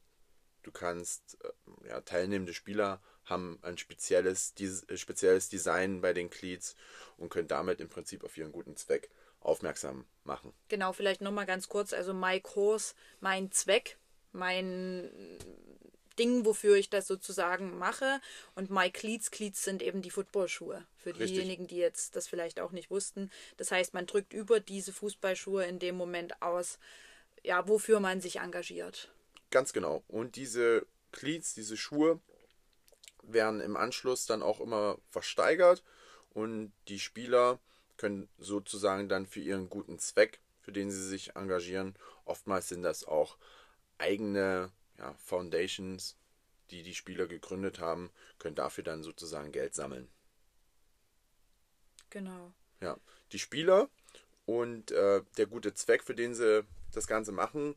[0.64, 6.76] Du kannst, äh, ja, teilnehmende Spieler haben ein spezielles, äh, spezielles Design bei den Cleats
[7.18, 9.10] und können damit im Prinzip auf ihren guten Zweck
[9.48, 10.54] aufmerksam machen.
[10.68, 11.94] Genau, vielleicht nochmal ganz kurz.
[11.94, 13.98] Also My Course, mein Zweck,
[14.34, 15.10] mein
[16.20, 18.20] Ding, wofür ich das sozusagen mache.
[18.56, 20.86] Und My Cleats, Cleats sind eben die Footballschuhe.
[20.98, 21.32] Für Richtig.
[21.32, 23.32] diejenigen, die jetzt das vielleicht auch nicht wussten.
[23.56, 26.80] Das heißt, man drückt über diese Fußballschuhe in dem Moment aus,
[27.44, 29.10] ja, wofür man sich engagiert.
[29.52, 30.04] Ganz genau.
[30.08, 32.20] Und diese Cleats, diese Schuhe,
[33.22, 35.84] werden im Anschluss dann auch immer versteigert
[36.34, 37.60] und die Spieler
[37.98, 41.96] können sozusagen dann für ihren guten Zweck, für den sie sich engagieren,
[42.26, 43.38] oftmals sind das auch
[43.98, 46.16] eigene ja, Foundations,
[46.70, 50.08] die die Spieler gegründet haben, können dafür dann sozusagen Geld sammeln.
[52.10, 52.54] Genau.
[52.82, 52.98] Ja,
[53.32, 53.90] die Spieler
[54.46, 57.76] und äh, der gute Zweck, für den sie das Ganze machen,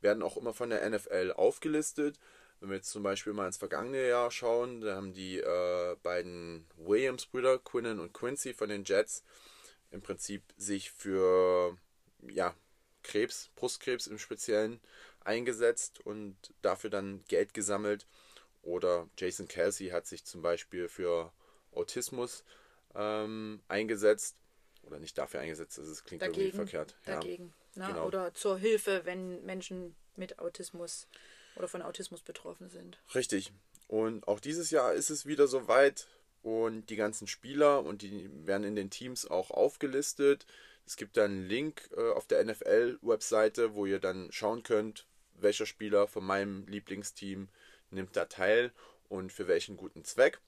[0.00, 2.18] werden auch immer von der NFL aufgelistet.
[2.60, 6.66] Wenn wir jetzt zum Beispiel mal ins vergangene Jahr schauen, da haben die äh, beiden
[6.76, 9.22] Williams-Brüder, Quinnen und Quincy von den Jets,
[9.90, 11.76] im Prinzip sich für
[12.28, 12.54] ja,
[13.02, 14.80] Krebs, Brustkrebs im Speziellen
[15.20, 18.06] eingesetzt und dafür dann Geld gesammelt.
[18.62, 21.32] Oder Jason Kelsey hat sich zum Beispiel für
[21.72, 22.44] Autismus
[22.94, 24.36] ähm, eingesetzt.
[24.82, 26.56] Oder nicht dafür eingesetzt, das ist- klingt irgendwie Dagegen.
[26.56, 26.96] verkehrt.
[27.04, 27.54] Dagegen.
[27.74, 27.86] ne?
[27.88, 28.06] genau.
[28.06, 31.06] Oder zur Hilfe, wenn Menschen mit Autismus
[31.56, 32.98] oder von Autismus betroffen sind.
[33.14, 33.52] Richtig.
[33.86, 36.06] Und auch dieses Jahr ist es wieder soweit
[36.42, 40.46] und die ganzen Spieler und die werden in den Teams auch aufgelistet.
[40.86, 45.66] Es gibt dann einen Link äh, auf der NFL-Webseite, wo ihr dann schauen könnt, welcher
[45.66, 47.48] Spieler von meinem Lieblingsteam
[47.90, 48.72] nimmt da teil
[49.08, 50.40] und für welchen guten Zweck.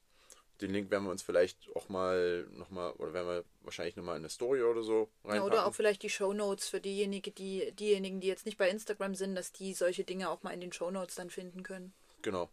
[0.61, 4.21] Den Link werden wir uns vielleicht auch mal nochmal, oder werden wir wahrscheinlich nochmal in
[4.21, 5.41] eine Story oder so Ja, reinpacken.
[5.53, 9.33] oder auch vielleicht die Shownotes für diejenigen, die, diejenigen, die jetzt nicht bei Instagram sind,
[9.33, 11.93] dass die solche Dinge auch mal in den Shownotes dann finden können.
[12.21, 12.49] Genau.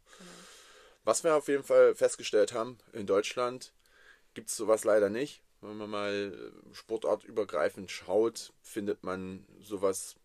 [1.09, 3.73] Was wir auf jeden Fall festgestellt haben, in Deutschland
[4.35, 5.41] gibt es sowas leider nicht.
[5.63, 10.17] Wenn man mal äh, sportartübergreifend schaut, findet man sowas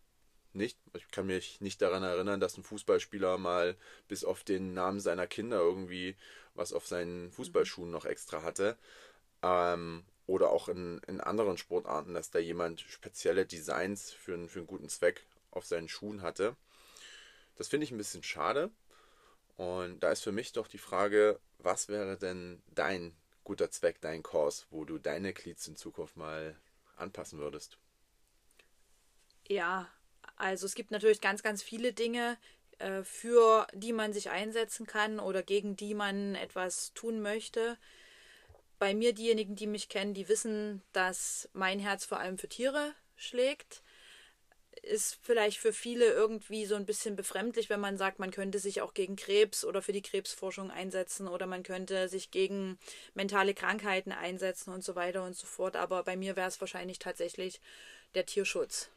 [0.52, 0.78] nicht.
[0.94, 3.78] Ich kann mich nicht daran erinnern, dass ein Fußballspieler mal
[4.10, 6.18] bis auf den Namen seiner Kinder irgendwie
[6.54, 8.78] was auf seinen Fußballschuhen noch extra hatte.
[9.42, 14.60] Ähm, oder auch in, in anderen Sportarten, dass da jemand spezielle Designs für, einen- für
[14.60, 16.58] einen guten Zweck auf seinen Schuhen hatte.
[17.56, 18.70] Das finde ich ein bisschen schade.
[19.58, 24.24] Und da ist für mich doch die Frage, was wäre denn dein guter Zweck, dein
[24.24, 26.56] Kurs, wo du deine Cleats in Zukunft mal
[26.96, 27.78] anpassen würdest?
[29.48, 29.90] Ja,
[30.36, 32.38] also es gibt natürlich ganz, ganz viele Dinge,
[32.80, 37.78] äh, für die man sich einsetzen kann oder gegen die man etwas tun möchte.
[38.80, 42.94] Bei mir, diejenigen, die mich kennen, die wissen, dass mein Herz vor allem für Tiere
[43.16, 43.84] schlägt.
[44.84, 48.82] Ist vielleicht für viele irgendwie so ein bisschen befremdlich, wenn man sagt, man könnte sich
[48.82, 52.78] auch gegen Krebs oder für die Krebsforschung einsetzen oder man könnte sich gegen
[53.14, 55.78] mentale Krankheiten einsetzen und so weiter und so fort.
[55.78, 57.62] Aber bei mir wäre es wahrscheinlich tatsächlich
[58.14, 58.90] der Tierschutz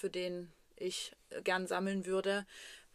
[0.00, 1.14] für den ich
[1.44, 2.46] gern sammeln würde,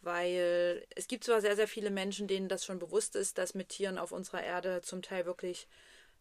[0.01, 3.69] weil es gibt zwar sehr, sehr viele Menschen, denen das schon bewusst ist, dass mit
[3.69, 5.67] Tieren auf unserer Erde zum Teil wirklich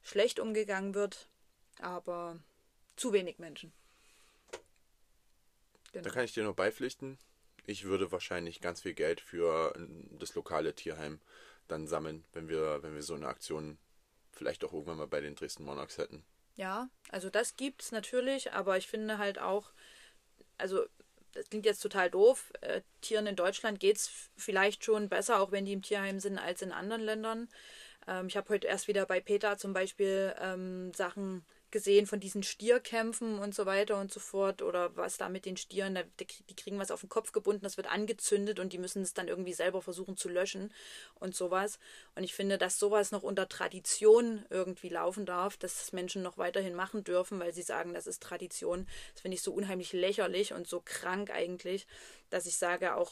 [0.03, 1.29] schlecht umgegangen wird,
[1.81, 2.39] aber
[2.97, 3.73] zu wenig Menschen.
[5.95, 6.03] Genau.
[6.03, 7.19] Da kann ich dir nur beipflichten.
[7.67, 9.73] Ich würde wahrscheinlich ganz viel Geld für
[10.19, 11.21] das lokale Tierheim
[11.69, 13.79] dann sammeln, wenn wir, wenn wir so eine Aktion
[14.33, 16.25] vielleicht auch irgendwann mal bei den Dresden Monarchs hätten.
[16.57, 19.73] Ja, also das gibt's natürlich, aber ich finde halt auch,
[20.59, 20.85] also
[21.33, 25.53] das klingt jetzt total doof, äh, Tieren in Deutschland geht's f- vielleicht schon besser, auch
[25.53, 27.49] wenn die im Tierheim sind, als in anderen Ländern.
[28.07, 32.45] Ähm, ich habe heute erst wieder bei Peter zum Beispiel ähm, Sachen gesehen von diesen
[32.45, 36.79] Stierkämpfen und so weiter und so fort oder was da mit den Stieren, die kriegen
[36.79, 39.83] was auf den Kopf gebunden, das wird angezündet und die müssen es dann irgendwie selber
[39.83, 40.73] versuchen zu löschen
[41.17, 41.81] und sowas.
[42.15, 46.39] Und ich finde, dass sowas noch unter Tradition irgendwie laufen darf, dass das Menschen noch
[46.39, 48.87] weiterhin machen dürfen, weil sie sagen, das ist Tradition.
[49.13, 51.89] Das finde ich so unheimlich lächerlich und so krank eigentlich,
[52.31, 53.11] dass ich sage, auch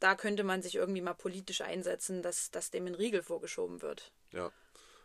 [0.00, 4.10] da könnte man sich irgendwie mal politisch einsetzen, dass, dass dem ein Riegel vorgeschoben wird.
[4.32, 4.50] Ja,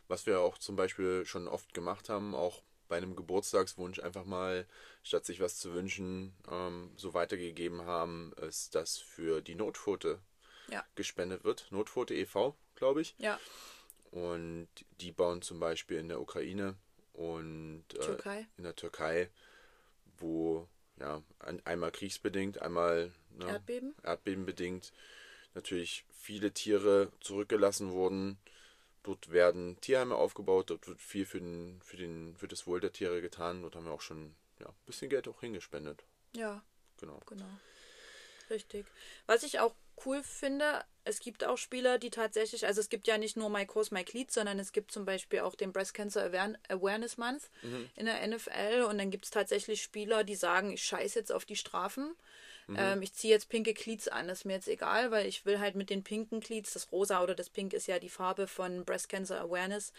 [0.08, 4.66] was wir auch zum Beispiel schon oft gemacht haben, auch bei einem Geburtstagswunsch einfach mal,
[5.04, 10.20] statt sich was zu wünschen, ähm, so weitergegeben haben, ist, dass für die Notpfote
[10.70, 10.84] ja.
[10.96, 11.68] gespendet wird.
[11.72, 13.16] Notpfote e.V., glaube ich.
[13.18, 13.40] Ja.
[14.12, 14.70] Und
[15.02, 16.76] die bauen zum Beispiel in der Ukraine
[17.14, 19.30] und äh, in der Türkei,
[20.18, 20.68] wo
[21.00, 21.22] ja
[21.66, 23.96] einmal kriegsbedingt, einmal ne, Erdbeben?
[24.04, 24.94] erdbebenbedingt
[25.54, 28.38] natürlich viele Tiere zurückgelassen wurden
[29.06, 32.92] Dort werden Tierheime aufgebaut, dort wird viel für, den, für, den, für das Wohl der
[32.92, 33.62] Tiere getan.
[33.62, 36.04] Dort haben wir auch schon ja, ein bisschen Geld auch hingespendet.
[36.36, 36.64] Ja.
[36.98, 37.20] Genau.
[37.28, 37.46] Genau.
[38.50, 38.88] Richtig.
[39.28, 39.76] Was ich auch
[40.06, 43.68] cool finde, es gibt auch Spieler, die tatsächlich, also es gibt ja nicht nur My
[43.68, 46.24] Course, My Cleat, sondern es gibt zum Beispiel auch den Breast Cancer
[46.70, 47.90] Awareness Month mhm.
[47.96, 51.46] in der NFL und dann gibt es tatsächlich Spieler, die sagen, ich scheiße jetzt auf
[51.46, 52.16] die Strafen
[52.68, 52.76] Mhm.
[52.80, 55.60] Ähm, ich ziehe jetzt pinke Cleats an, das ist mir jetzt egal, weil ich will
[55.60, 58.86] halt mit den pinken Cleats, das Rosa oder das Pink ist ja die Farbe von
[58.86, 59.94] Breast Cancer Awareness.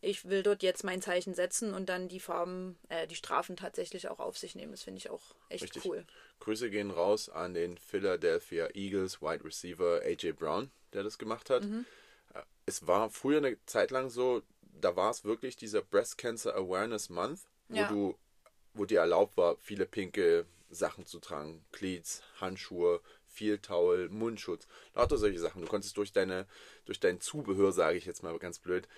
[0.00, 4.08] Ich will dort jetzt mein Zeichen setzen und dann die Farben, äh, die Strafen tatsächlich
[4.08, 4.72] auch auf sich nehmen.
[4.72, 5.86] Das finde ich auch echt Richtig.
[5.86, 6.04] cool.
[6.40, 11.64] Grüße gehen raus an den Philadelphia Eagles Wide Receiver AJ Brown, der das gemacht hat.
[11.64, 11.86] Mhm.
[12.34, 14.42] Äh, es war früher eine Zeit lang so,
[14.78, 17.88] da war es wirklich dieser Breast Cancer Awareness Month, wo ja.
[17.88, 18.18] du,
[18.74, 20.44] wo dir erlaubt war, viele pinke
[20.74, 21.64] Sachen zu tragen.
[21.72, 25.62] Cleats, Handschuhe, viel Towel, Mundschutz, lauter solche Sachen.
[25.62, 26.46] Du konntest durch deine,
[26.84, 28.88] durch dein Zubehör, sage ich jetzt mal ganz blöd,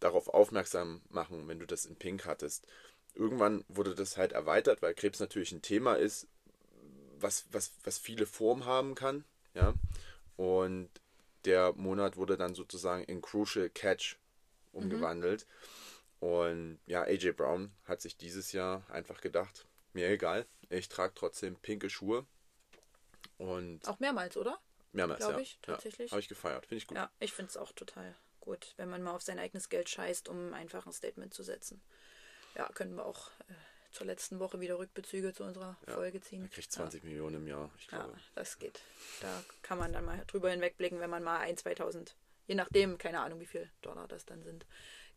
[0.00, 2.66] darauf aufmerksam machen, wenn du das in Pink hattest.
[3.14, 6.28] Irgendwann wurde das halt erweitert, weil Krebs natürlich ein Thema ist,
[7.18, 9.24] was, was, was viele Formen haben kann.
[9.54, 9.74] Ja?
[10.36, 10.88] Und
[11.44, 14.16] der Monat wurde dann sozusagen in Crucial Catch
[14.72, 15.46] umgewandelt.
[16.20, 16.28] Mhm.
[16.28, 21.56] Und ja, AJ Brown hat sich dieses Jahr einfach gedacht, mir egal, ich trage trotzdem
[21.56, 22.26] pinke Schuhe.
[23.36, 24.58] Und auch mehrmals, oder?
[24.92, 25.40] Mehrmals, Glaube ja.
[25.40, 26.08] ich, tatsächlich.
[26.08, 26.66] Ja, Habe ich gefeiert.
[26.66, 26.96] Finde ich gut.
[26.96, 30.28] Ja, ich finde es auch total gut, wenn man mal auf sein eigenes Geld scheißt,
[30.28, 31.82] um einfach ein Statement zu setzen.
[32.56, 33.54] Ja, können wir auch äh,
[33.92, 36.42] zur letzten Woche wieder Rückbezüge zu unserer ja, Folge ziehen.
[36.42, 37.08] Er kriegt 20 ja.
[37.08, 38.12] Millionen im Jahr, ich glaube.
[38.12, 38.80] Ja, das geht.
[39.20, 42.16] Da kann man dann mal drüber hinwegblicken, wenn man mal ein, 2000,
[42.46, 44.66] je nachdem, keine Ahnung, wie viel Dollar das dann sind.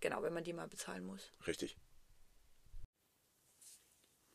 [0.02, 1.32] Genau, wenn man die mal bezahlen muss.
[1.48, 1.78] Richtig.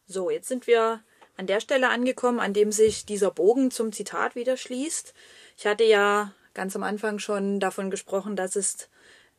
[0.07, 1.02] So, jetzt sind wir
[1.36, 5.12] an der Stelle angekommen, an dem sich dieser Bogen zum Zitat wieder schließt.
[5.57, 8.88] Ich hatte ja ganz am Anfang schon davon gesprochen, dass es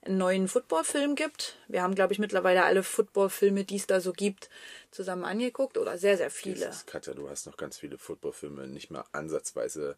[0.01, 1.57] einen neuen Footballfilm gibt.
[1.67, 4.49] Wir haben, glaube ich, mittlerweile alle Footballfilme, die es da so gibt,
[4.91, 6.65] zusammen angeguckt oder sehr, sehr viele.
[6.65, 9.97] Jesus, Katja, du hast noch ganz viele Footballfilme nicht mal ansatzweise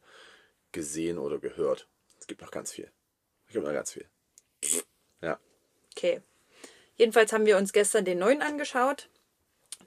[0.72, 1.88] gesehen oder gehört.
[2.20, 2.91] Es gibt noch ganz viel.
[3.47, 4.05] Es gibt noch ganz viel.
[5.22, 5.39] Ja.
[5.95, 6.22] Okay.
[6.95, 9.09] Jedenfalls haben wir uns gestern den neuen angeschaut.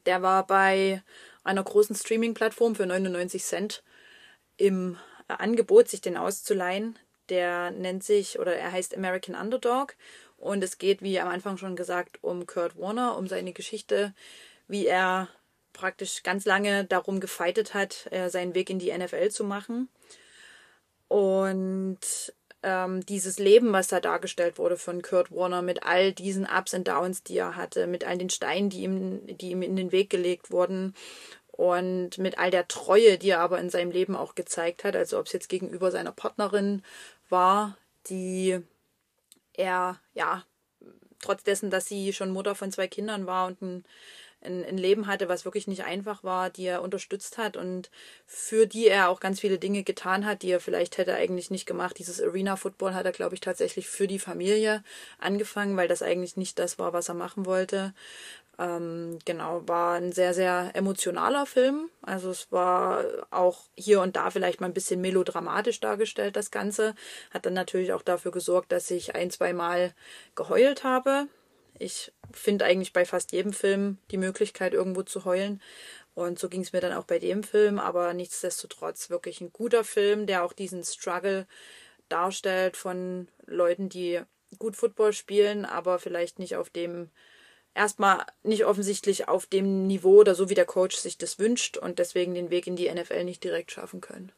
[0.07, 1.03] Der war bei
[1.45, 3.83] einer großen Streaming-Plattform für 99 Cent
[4.57, 4.99] im
[5.29, 6.99] Angebot, sich den auszuleihen.
[7.29, 9.97] Der nennt sich oder er heißt American Underdog
[10.37, 14.13] und es geht, wie am Anfang schon gesagt, um Kurt Warner, um seine Geschichte,
[14.67, 15.29] wie er
[15.73, 19.89] praktisch ganz lange darum gefeitet hat, äh, seinen Weg in die NFL zu machen.
[21.09, 22.01] Und
[22.63, 26.89] ähm, dieses Leben, was da dargestellt wurde von Kurt Warner, mit all diesen Ups und
[26.89, 30.11] Downs, die er hatte, mit all den Steinen, die ihm, die ihm in den Weg
[30.11, 30.95] gelegt wurden
[31.49, 35.19] und mit all der Treue, die er aber in seinem Leben auch gezeigt hat, also
[35.19, 36.83] ob es jetzt gegenüber seiner Partnerin
[37.29, 37.77] war,
[38.09, 38.61] die
[39.53, 40.45] er, ja,
[41.21, 43.85] trotz dessen, dass sie schon Mutter von zwei Kindern war und ein
[44.45, 47.91] ein, ein Leben hatte, was wirklich nicht einfach war, die er unterstützt hat und
[48.27, 51.67] für die er auch ganz viele Dinge getan hat, die er vielleicht hätte eigentlich nicht
[51.67, 51.99] gemacht.
[51.99, 54.83] Dieses Arena Football hat er, glaube ich, tatsächlich für die Familie
[55.19, 57.95] angefangen, weil das eigentlich nicht das war, was er machen wollte.
[58.59, 61.89] Ähm, genau, war ein sehr, sehr emotionaler Film.
[62.03, 66.95] Also es war auch hier und da vielleicht mal ein bisschen melodramatisch dargestellt, das Ganze.
[67.31, 69.95] Hat dann natürlich auch dafür gesorgt, dass ich ein, zwei Mal
[70.35, 71.29] geheult habe.
[71.83, 75.61] Ich finde eigentlich bei fast jedem Film die Möglichkeit, irgendwo zu heulen.
[76.15, 79.83] Und so ging es mir dann auch bei dem Film, aber nichtsdestotrotz wirklich ein guter
[79.83, 81.47] Film, der auch diesen Struggle
[82.09, 84.21] darstellt von Leuten, die
[84.59, 87.09] gut Football spielen, aber vielleicht nicht auf dem,
[87.75, 91.99] erstmal nicht offensichtlich auf dem Niveau oder so, wie der Coach sich das wünscht und
[91.99, 94.31] deswegen den Weg in die NFL nicht direkt schaffen können.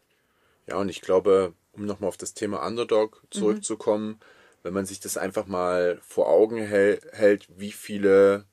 [0.67, 4.21] Ja, und ich glaube, um nochmal auf das Thema Underdog zurückzukommen, mhm
[4.65, 8.47] wenn man sich das einfach mal vor Augen hält, wie viele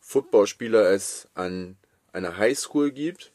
[0.00, 1.76] Footballspieler es an
[2.12, 3.32] einer Highschool gibt,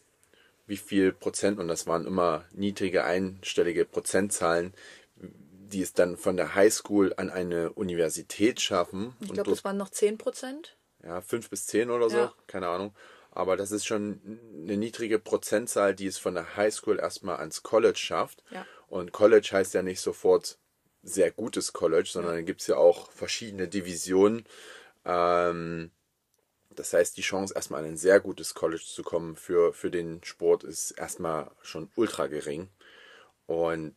[0.66, 4.74] wie viel Prozent, und das waren immer niedrige einstellige Prozentzahlen,
[5.16, 9.16] die es dann von der Highschool an eine Universität schaffen.
[9.20, 10.76] Ich glaube, das waren noch 10 Prozent.
[11.04, 12.34] Ja, 5 bis 10 oder so, ja.
[12.48, 12.96] keine Ahnung.
[13.30, 18.00] Aber das ist schon eine niedrige Prozentzahl, die es von der Highschool erstmal ans College
[18.00, 18.44] schafft.
[18.50, 18.66] Ja.
[18.88, 20.58] Und College heißt ja nicht sofort
[21.08, 24.46] sehr gutes College, sondern dann gibt es ja auch verschiedene Divisionen.
[25.06, 25.92] Ähm,
[26.70, 30.24] das heißt, die Chance, erstmal an ein sehr gutes College zu kommen für, für den
[30.24, 32.70] Sport, ist erstmal schon ultra gering.
[33.48, 33.96] Und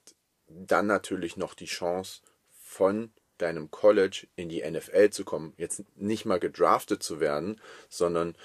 [0.49, 2.23] dann natürlich noch die Chance,
[2.63, 5.55] von deinem College in die NFL zu kommen.
[5.57, 8.37] Jetzt nicht mal gedraftet zu werden, sondern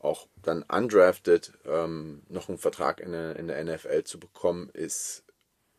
[0.00, 5.24] auch dann undrafted ähm, noch einen Vertrag in der, in der NFL zu bekommen, ist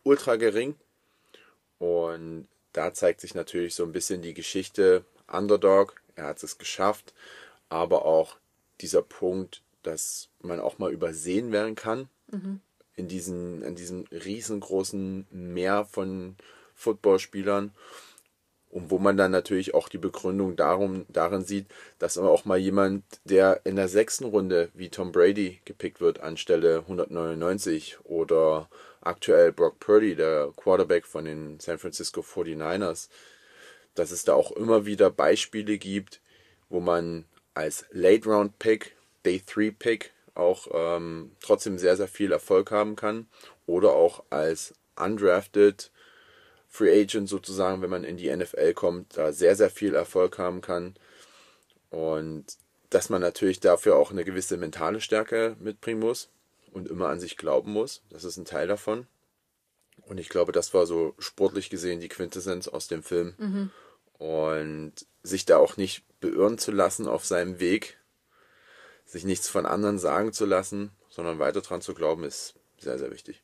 [0.03, 0.75] ultra gering.
[1.79, 5.95] Und da zeigt sich natürlich so ein bisschen die Geschichte Underdog.
[6.15, 7.13] Er hat es geschafft
[7.69, 8.37] aber auch
[8.81, 12.59] dieser Punkt, dass man auch mal übersehen werden kann mhm.
[12.95, 16.35] in, diesen, in diesem riesengroßen Meer von
[16.73, 17.71] Footballspielern.
[18.71, 21.65] Und wo man dann natürlich auch die Begründung darum, darin sieht,
[21.97, 26.19] dass aber auch mal jemand, der in der sechsten Runde wie Tom Brady gepickt wird,
[26.19, 28.69] anstelle 199 oder
[29.01, 33.09] aktuell Brock Purdy, der Quarterback von den San Francisco 49ers,
[33.95, 36.21] dass es da auch immer wieder Beispiele gibt,
[36.69, 38.95] wo man als Late-Round-Pick,
[39.25, 43.27] Day-3-Pick auch ähm, trotzdem sehr, sehr viel Erfolg haben kann.
[43.65, 45.91] Oder auch als undrafted
[46.67, 50.61] Free Agent sozusagen, wenn man in die NFL kommt, da sehr, sehr viel Erfolg haben
[50.61, 50.95] kann.
[51.89, 52.45] Und
[52.89, 56.29] dass man natürlich dafür auch eine gewisse mentale Stärke mitbringen muss
[56.71, 58.03] und immer an sich glauben muss.
[58.09, 59.07] Das ist ein Teil davon.
[60.01, 63.35] Und ich glaube, das war so sportlich gesehen die Quintessenz aus dem Film.
[63.37, 63.71] Mhm.
[64.13, 64.93] Und
[65.23, 67.97] sich da auch nicht beirren zu lassen auf seinem Weg,
[69.05, 73.11] sich nichts von anderen sagen zu lassen, sondern weiter dran zu glauben, ist sehr, sehr
[73.11, 73.43] wichtig.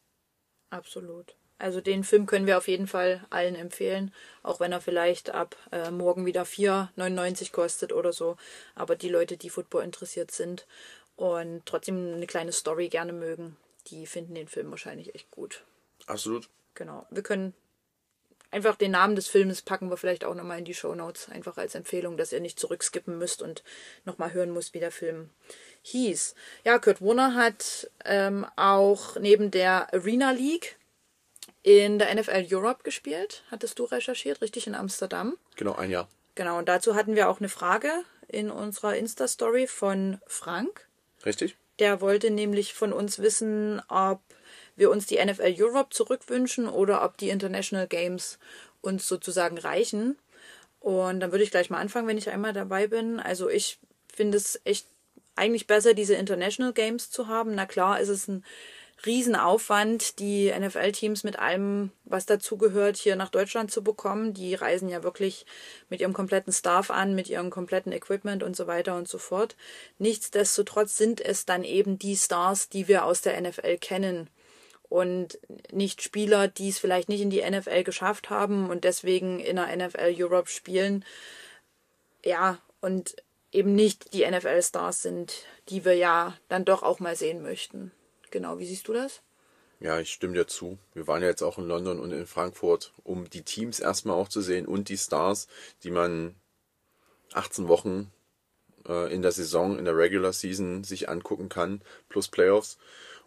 [0.69, 1.35] Absolut.
[1.57, 4.13] Also den Film können wir auf jeden Fall allen empfehlen,
[4.43, 8.35] auch wenn er vielleicht ab äh, morgen wieder 4,99 kostet oder so.
[8.75, 10.67] Aber die Leute, die Football interessiert sind
[11.15, 13.57] und trotzdem eine kleine Story gerne mögen,
[13.87, 15.63] die finden den Film wahrscheinlich echt gut.
[16.07, 16.49] Absolut.
[16.73, 17.05] Genau.
[17.09, 17.53] Wir können
[18.55, 21.57] Einfach den Namen des Films packen wir vielleicht auch nochmal in die Show Notes, einfach
[21.57, 23.63] als Empfehlung, dass ihr nicht zurückskippen müsst und
[24.05, 25.29] nochmal hören müsst, wie der Film
[25.81, 26.35] hieß.
[26.63, 30.77] Ja, Kurt Warner hat ähm, auch neben der Arena League
[31.63, 33.43] in der NFL Europe gespielt.
[33.51, 35.37] Hattest du recherchiert, richtig in Amsterdam?
[35.57, 36.07] Genau, ein Jahr.
[36.35, 37.91] Genau, und dazu hatten wir auch eine Frage
[38.29, 40.87] in unserer Insta-Story von Frank.
[41.25, 41.55] Richtig.
[41.79, 44.21] Der wollte nämlich von uns wissen, ob
[44.75, 48.39] wir uns die NFL Europe zurückwünschen oder ob die International Games
[48.81, 50.17] uns sozusagen reichen.
[50.79, 53.19] Und dann würde ich gleich mal anfangen, wenn ich einmal dabei bin.
[53.19, 53.79] Also ich
[54.13, 54.85] finde es echt
[55.35, 57.55] eigentlich besser, diese International Games zu haben.
[57.55, 58.45] Na klar, ist es ein
[59.05, 64.33] Riesenaufwand, die NFL-Teams mit allem, was dazugehört, hier nach Deutschland zu bekommen.
[64.33, 65.45] Die reisen ja wirklich
[65.89, 69.55] mit ihrem kompletten Staff an, mit ihrem kompletten Equipment und so weiter und so fort.
[69.97, 74.29] Nichtsdestotrotz sind es dann eben die Stars, die wir aus der NFL kennen
[74.89, 75.39] und
[75.71, 79.75] nicht Spieler, die es vielleicht nicht in die NFL geschafft haben und deswegen in der
[79.75, 81.03] NFL Europe spielen.
[82.23, 83.15] Ja, und
[83.51, 87.91] eben nicht die NFL-Stars sind, die wir ja dann doch auch mal sehen möchten.
[88.35, 89.21] Genau, wie siehst du das?
[89.79, 90.77] Ja, ich stimme dir zu.
[90.93, 94.27] Wir waren ja jetzt auch in London und in Frankfurt, um die Teams erstmal auch
[94.27, 95.47] zu sehen und die Stars,
[95.83, 96.35] die man
[97.31, 98.11] 18 Wochen
[98.89, 102.77] äh, in der Saison, in der Regular Season sich angucken kann, plus Playoffs.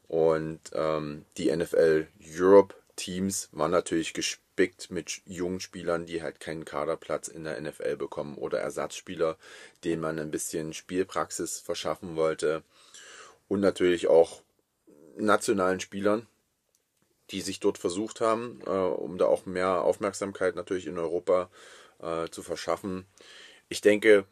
[0.08, 6.66] Und ähm, die NFL Europe Teams waren natürlich gespickt mit jungen Spielern, die halt keinen
[6.66, 9.38] Kaderplatz in der NFL bekommen oder Ersatzspieler,
[9.84, 12.62] denen man ein bisschen Spielpraxis verschaffen wollte.
[13.48, 14.42] Und natürlich auch
[15.18, 16.26] nationalen Spielern,
[17.30, 21.50] die sich dort versucht haben, äh, um da auch mehr Aufmerksamkeit natürlich in Europa
[22.00, 23.06] äh, zu verschaffen.
[23.68, 24.24] Ich denke,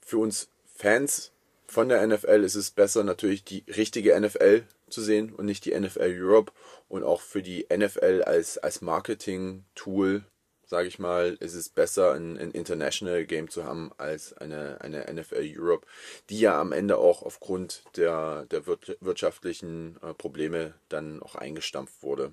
[0.00, 1.32] für uns Fans
[1.66, 5.78] von der NFL ist es besser, natürlich die richtige NFL zu sehen und nicht die
[5.78, 6.52] NFL Europe.
[6.88, 10.24] Und auch für die NFL als, als Marketing-Tool,
[10.72, 15.04] sage ich mal, ist es besser, ein, ein International Game zu haben als eine, eine
[15.12, 15.86] NFL Europe,
[16.30, 22.32] die ja am Ende auch aufgrund der, der wirtschaftlichen äh, Probleme dann auch eingestampft wurde.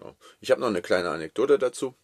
[0.00, 0.14] Ja.
[0.40, 1.96] Ich habe noch eine kleine Anekdote dazu.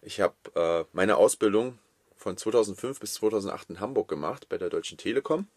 [0.00, 1.78] Ich habe äh, meine Ausbildung
[2.16, 5.48] von 2005 bis 2008 in Hamburg gemacht bei der Deutschen Telekom.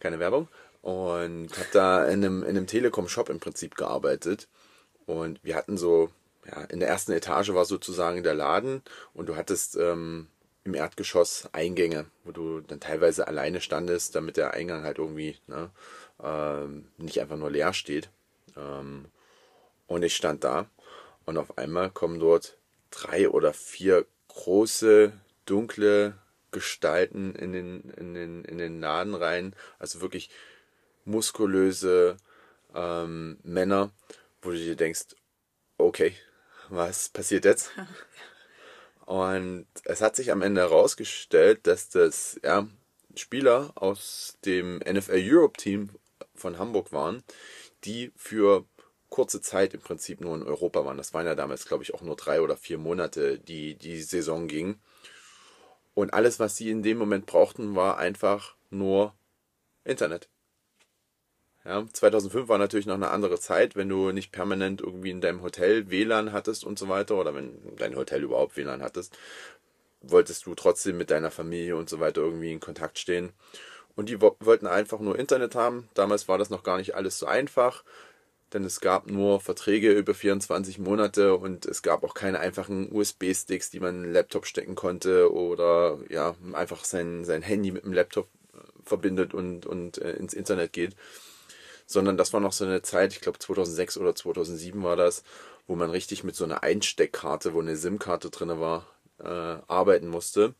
[0.00, 0.48] Keine Werbung
[0.80, 4.48] und habe da in einem, in einem Telekom-Shop im Prinzip gearbeitet.
[5.04, 6.10] Und wir hatten so,
[6.46, 8.82] ja, in der ersten Etage war sozusagen der Laden
[9.14, 10.28] und du hattest ähm,
[10.64, 15.70] im Erdgeschoss Eingänge, wo du dann teilweise alleine standest, damit der Eingang halt irgendwie ne,
[16.22, 18.10] ähm, nicht einfach nur leer steht.
[18.56, 19.06] Ähm,
[19.86, 20.66] und ich stand da
[21.26, 22.56] und auf einmal kommen dort
[22.90, 25.12] drei oder vier große,
[25.46, 26.14] dunkle
[26.50, 29.54] Gestalten in den, in den, in den Laden rein.
[29.78, 30.30] Also wirklich
[31.04, 32.16] muskulöse
[32.74, 33.90] ähm, Männer,
[34.40, 35.16] wo du dir denkst,
[35.78, 36.14] okay,
[36.72, 37.70] was passiert jetzt?
[39.04, 42.66] Und es hat sich am Ende herausgestellt, dass das ja,
[43.14, 45.90] Spieler aus dem NFL Europe Team
[46.34, 47.22] von Hamburg waren,
[47.84, 48.64] die für
[49.10, 50.96] kurze Zeit im Prinzip nur in Europa waren.
[50.96, 54.48] Das waren ja damals, glaube ich, auch nur drei oder vier Monate, die die Saison
[54.48, 54.80] ging.
[55.94, 59.14] Und alles, was sie in dem Moment brauchten, war einfach nur
[59.84, 60.30] Internet.
[61.64, 65.42] Ja, 2005 war natürlich noch eine andere Zeit, wenn du nicht permanent irgendwie in deinem
[65.42, 69.16] Hotel WLAN hattest und so weiter oder wenn dein Hotel überhaupt WLAN hattest,
[70.00, 73.32] wolltest du trotzdem mit deiner Familie und so weiter irgendwie in Kontakt stehen.
[73.94, 75.88] Und die wollten einfach nur Internet haben.
[75.94, 77.84] Damals war das noch gar nicht alles so einfach,
[78.52, 83.70] denn es gab nur Verträge über 24 Monate und es gab auch keine einfachen USB-Sticks,
[83.70, 87.92] die man in den Laptop stecken konnte oder ja, einfach sein, sein Handy mit dem
[87.92, 90.96] Laptop äh, verbindet und, und äh, ins Internet geht
[91.92, 95.22] sondern das war noch so eine Zeit, ich glaube 2006 oder 2007 war das,
[95.66, 98.86] wo man richtig mit so einer Einsteckkarte, wo eine SIM-Karte drin war,
[99.20, 99.28] äh,
[99.68, 100.54] arbeiten musste.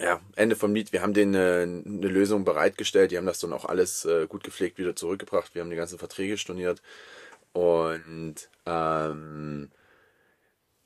[0.00, 0.92] Ja, Ende vom Lied.
[0.92, 3.10] Wir haben denen eine, eine Lösung bereitgestellt.
[3.10, 5.54] Die haben das dann auch alles äh, gut gepflegt wieder zurückgebracht.
[5.54, 6.82] Wir haben die ganzen Verträge storniert.
[7.52, 9.70] Und ähm,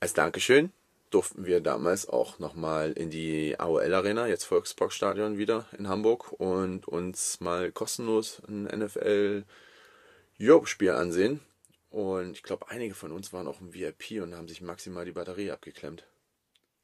[0.01, 0.73] als Dankeschön
[1.15, 6.89] durften wir damals auch nochmal in die AOL Arena, jetzt Volksparkstadion wieder in Hamburg und
[6.89, 9.45] uns mal kostenlos ein NFL
[10.41, 11.41] Europe Spiel ansehen.
[11.91, 15.13] Und ich glaube, einige von uns waren auch im VIP und haben sich maximal die
[15.13, 16.05] Batterie abgeklemmt.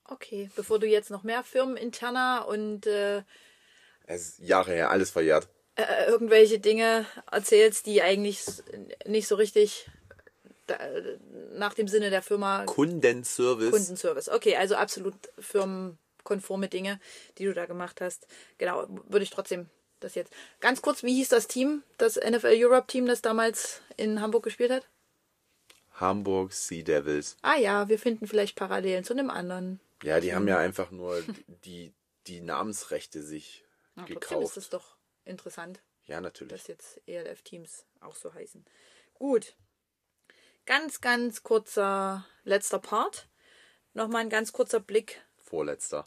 [0.05, 3.23] Okay, bevor du jetzt noch mehr firmeninterner und äh,
[4.07, 5.49] es ist Jahre her, alles verjährt.
[5.77, 8.45] Äh, irgendwelche Dinge erzählst, die eigentlich
[9.07, 9.89] nicht so richtig
[11.53, 12.65] nach dem Sinne der Firma.
[12.65, 13.71] Kundenservice.
[13.71, 14.29] Kundenservice.
[14.29, 17.01] Okay, also absolut firmenkonforme Dinge,
[17.39, 18.27] die du da gemacht hast.
[18.59, 19.69] Genau, würde ich trotzdem
[20.01, 20.33] das jetzt.
[20.61, 24.71] Ganz kurz, wie hieß das Team, das NFL Europe Team, das damals in Hamburg gespielt
[24.71, 24.87] hat?
[25.95, 27.37] Hamburg Sea Devils.
[27.43, 29.81] Ah ja, wir finden vielleicht Parallelen zu einem anderen.
[30.03, 31.23] Ja, die haben ja einfach nur
[31.65, 31.93] die,
[32.27, 33.65] die Namensrechte sich
[33.97, 34.29] ja, gekauft.
[34.29, 35.81] Trotzdem ist das doch interessant.
[36.07, 36.53] Ja, natürlich.
[36.53, 38.65] Dass jetzt ELF-Teams auch so heißen.
[39.15, 39.57] Gut.
[40.69, 43.27] Ganz, ganz kurzer letzter Part.
[43.95, 45.23] Nochmal ein ganz kurzer Blick.
[45.39, 46.07] Vorletzter.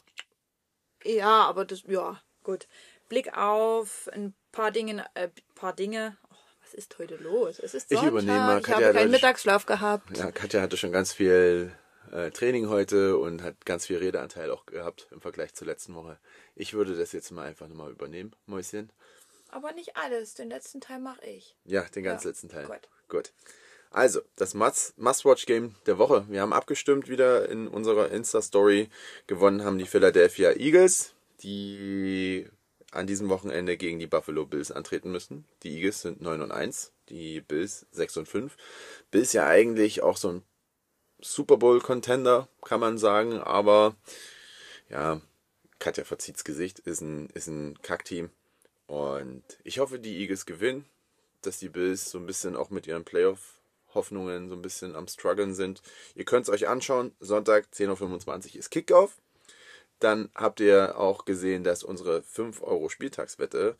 [1.02, 2.68] Ja, aber das, ja, gut.
[3.08, 6.16] Blick auf ein paar Dinge, äh, paar Dinge.
[6.30, 7.58] Oh, was ist heute los?
[7.58, 8.04] Es ist Sonntag.
[8.04, 8.58] Ich übernehme mal.
[8.60, 10.16] Ich Katja habe keinen Mittagsschlaf gehabt.
[10.16, 11.76] Ja, Katja hatte schon ganz viel
[12.12, 16.20] äh, Training heute und hat ganz viel Redeanteil auch gehabt im Vergleich zur letzten Woche.
[16.54, 18.92] Ich würde das jetzt mal einfach nochmal übernehmen, Mäuschen.
[19.48, 20.34] Aber nicht alles.
[20.34, 21.56] Den letzten Teil mache ich.
[21.64, 22.30] Ja, den ganz ja.
[22.30, 22.66] letzten Teil.
[22.66, 22.88] Gut.
[23.08, 23.32] Gut.
[23.92, 26.24] Also, das Must-Watch-Game der Woche.
[26.30, 28.88] Wir haben abgestimmt wieder in unserer Insta-Story.
[29.26, 31.12] Gewonnen haben die Philadelphia Eagles,
[31.42, 32.48] die
[32.90, 35.44] an diesem Wochenende gegen die Buffalo Bills antreten müssen.
[35.62, 38.56] Die Eagles sind 9 und 1, die Bills 6 und 5.
[39.10, 40.42] Bills ja eigentlich auch so ein
[41.20, 43.94] Super Bowl-Contender, kann man sagen, aber
[44.88, 45.20] ja,
[45.78, 48.30] Katja verzieht's Gesicht, ist ein, ist ein Kackteam.
[48.86, 50.86] Und ich hoffe, die Eagles gewinnen,
[51.42, 53.58] dass die Bills so ein bisschen auch mit ihren Playoff
[53.94, 55.82] Hoffnungen so ein bisschen am struggeln sind.
[56.14, 57.14] Ihr könnt es euch anschauen.
[57.20, 59.16] Sonntag 10.25 Uhr ist Kickoff.
[59.98, 63.76] Dann habt ihr auch gesehen, dass unsere 5 Euro Spieltagswette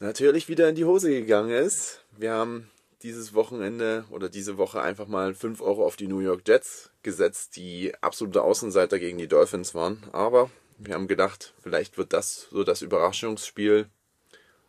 [0.00, 2.04] natürlich wieder in die Hose gegangen ist.
[2.16, 2.70] Wir haben
[3.02, 7.56] dieses Wochenende oder diese Woche einfach mal 5 Euro auf die New York Jets gesetzt,
[7.56, 10.02] die absolute Außenseiter gegen die Dolphins waren.
[10.12, 13.88] Aber wir haben gedacht, vielleicht wird das so das Überraschungsspiel.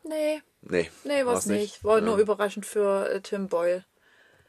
[0.07, 0.89] Nee, Nee.
[1.03, 1.83] Nee, war es nicht.
[1.83, 2.05] War ja.
[2.05, 3.85] nur überraschend für äh, Tim Boyle.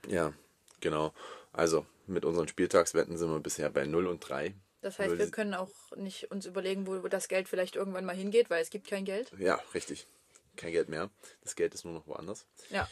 [0.09, 0.33] Ja,
[0.81, 1.13] genau.
[1.53, 4.55] Also mit unseren Spieltagswetten sind wir bisher bei 0 und 3.
[4.81, 8.51] Das heißt, wir können auch nicht uns überlegen, wo das Geld vielleicht irgendwann mal hingeht,
[8.51, 9.33] weil es gibt kein Geld.
[9.39, 10.07] Ja, richtig.
[10.57, 11.11] Kein Geld mehr.
[11.43, 12.47] Das Geld ist nur noch woanders.
[12.71, 12.89] Ja.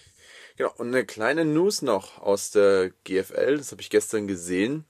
[0.57, 0.73] Genau.
[0.77, 4.85] Und eine kleine News noch aus der GFL, das habe ich gestern gesehen.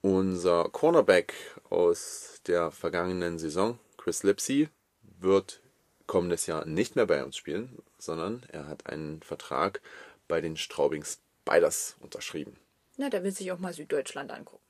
[0.00, 1.34] Unser Cornerback
[1.68, 4.68] aus der vergangenen Saison, Chris Lipsy,
[5.02, 5.60] wird
[6.08, 9.80] kommendes Jahr nicht mehr bei uns spielen, sondern er hat einen Vertrag
[10.26, 12.56] bei den Straubing Spiders unterschrieben.
[12.96, 14.64] Na, der will sich auch mal Süddeutschland angucken.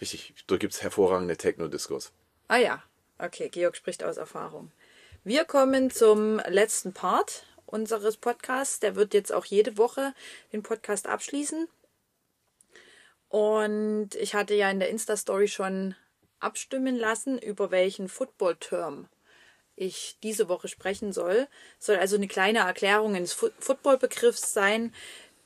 [0.00, 2.10] Richtig, da gibt es hervorragende Techno-Discos.
[2.48, 2.82] Ah ja,
[3.18, 4.72] okay, Georg spricht aus Erfahrung.
[5.22, 8.80] Wir kommen zum letzten Part unseres Podcasts.
[8.80, 10.12] Der wird jetzt auch jede Woche
[10.52, 11.68] den Podcast abschließen.
[13.28, 15.94] Und ich hatte ja in der Insta-Story schon
[16.40, 19.08] abstimmen lassen, über welchen Football-Term
[19.76, 21.46] ich diese Woche sprechen soll.
[21.78, 24.92] Soll also eine kleine Erklärung eines Football-Begriffs sein.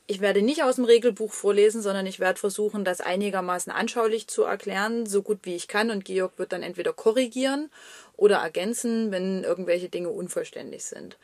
[0.09, 4.43] Ich werde nicht aus dem Regelbuch vorlesen, sondern ich werde versuchen, das einigermaßen anschaulich zu
[4.43, 5.91] erklären, so gut wie ich kann.
[5.91, 7.69] Und Georg wird dann entweder korrigieren
[8.15, 11.17] oder ergänzen, wenn irgendwelche Dinge unvollständig sind.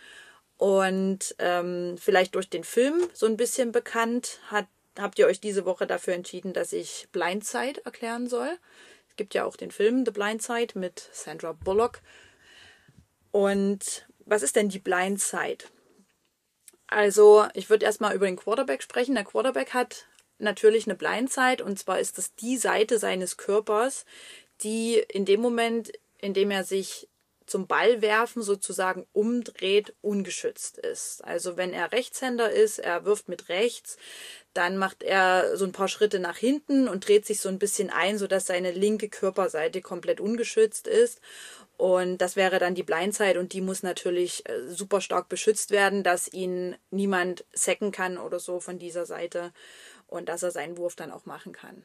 [0.57, 5.65] Und ähm, vielleicht durch den Film so ein bisschen bekannt, hat, habt ihr euch diese
[5.65, 8.49] Woche dafür entschieden, dass ich Blindside erklären soll.
[9.09, 12.01] Es gibt ja auch den Film The Blindside mit Sandra Bullock.
[13.33, 15.65] Und was ist denn die Blindside?
[16.85, 19.15] Also, ich würde erstmal über den Quarterback sprechen.
[19.15, 20.05] Der Quarterback hat
[20.37, 24.05] natürlich eine Blindside und zwar ist das die Seite seines Körpers,
[24.61, 27.09] die in dem Moment, in dem er sich
[27.47, 31.23] zum Ballwerfen sozusagen umdreht, ungeschützt ist.
[31.23, 33.97] Also wenn er Rechtshänder ist, er wirft mit rechts,
[34.53, 37.89] dann macht er so ein paar Schritte nach hinten und dreht sich so ein bisschen
[37.89, 41.21] ein, sodass seine linke Körperseite komplett ungeschützt ist.
[41.77, 46.03] Und das wäre dann die Blindside und die muss natürlich äh, super stark beschützt werden,
[46.03, 49.51] dass ihn niemand sacken kann oder so von dieser Seite
[50.07, 51.83] und dass er seinen Wurf dann auch machen kann.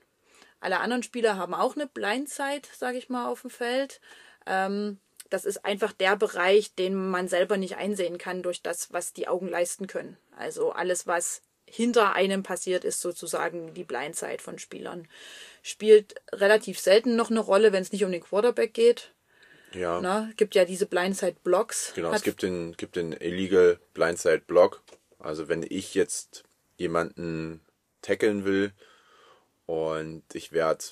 [0.60, 4.00] Alle anderen Spieler haben auch eine Blindside, sage ich mal, auf dem Feld.
[4.46, 4.98] Ähm,
[5.30, 9.28] das ist einfach der Bereich, den man selber nicht einsehen kann durch das, was die
[9.28, 10.16] Augen leisten können.
[10.36, 15.08] Also alles, was hinter einem passiert, ist sozusagen die Blindside von Spielern.
[15.62, 19.12] Spielt relativ selten noch eine Rolle, wenn es nicht um den Quarterback geht.
[19.74, 20.00] Ja.
[20.00, 21.92] Na, gibt ja diese Blindside-Blocks.
[21.94, 24.82] Genau, es gibt den, gibt den Illegal Blindside-Block.
[25.18, 26.44] Also wenn ich jetzt
[26.76, 27.60] jemanden
[28.02, 28.72] tackeln will
[29.66, 30.84] und ich werde,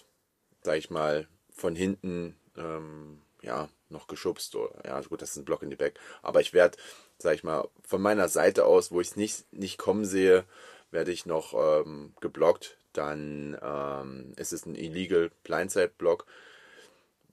[0.62, 4.54] sag ich mal, von hinten ähm, ja, noch geschubst.
[4.56, 5.98] Oder, ja, gut, das ist ein Block in die Back.
[6.22, 6.76] Aber ich werde,
[7.18, 10.44] sag ich mal, von meiner Seite aus, wo ich es nicht, nicht kommen sehe,
[10.90, 12.76] werde ich noch ähm, geblockt.
[12.92, 16.26] Dann ähm, ist es ein Illegal Blindside-Block.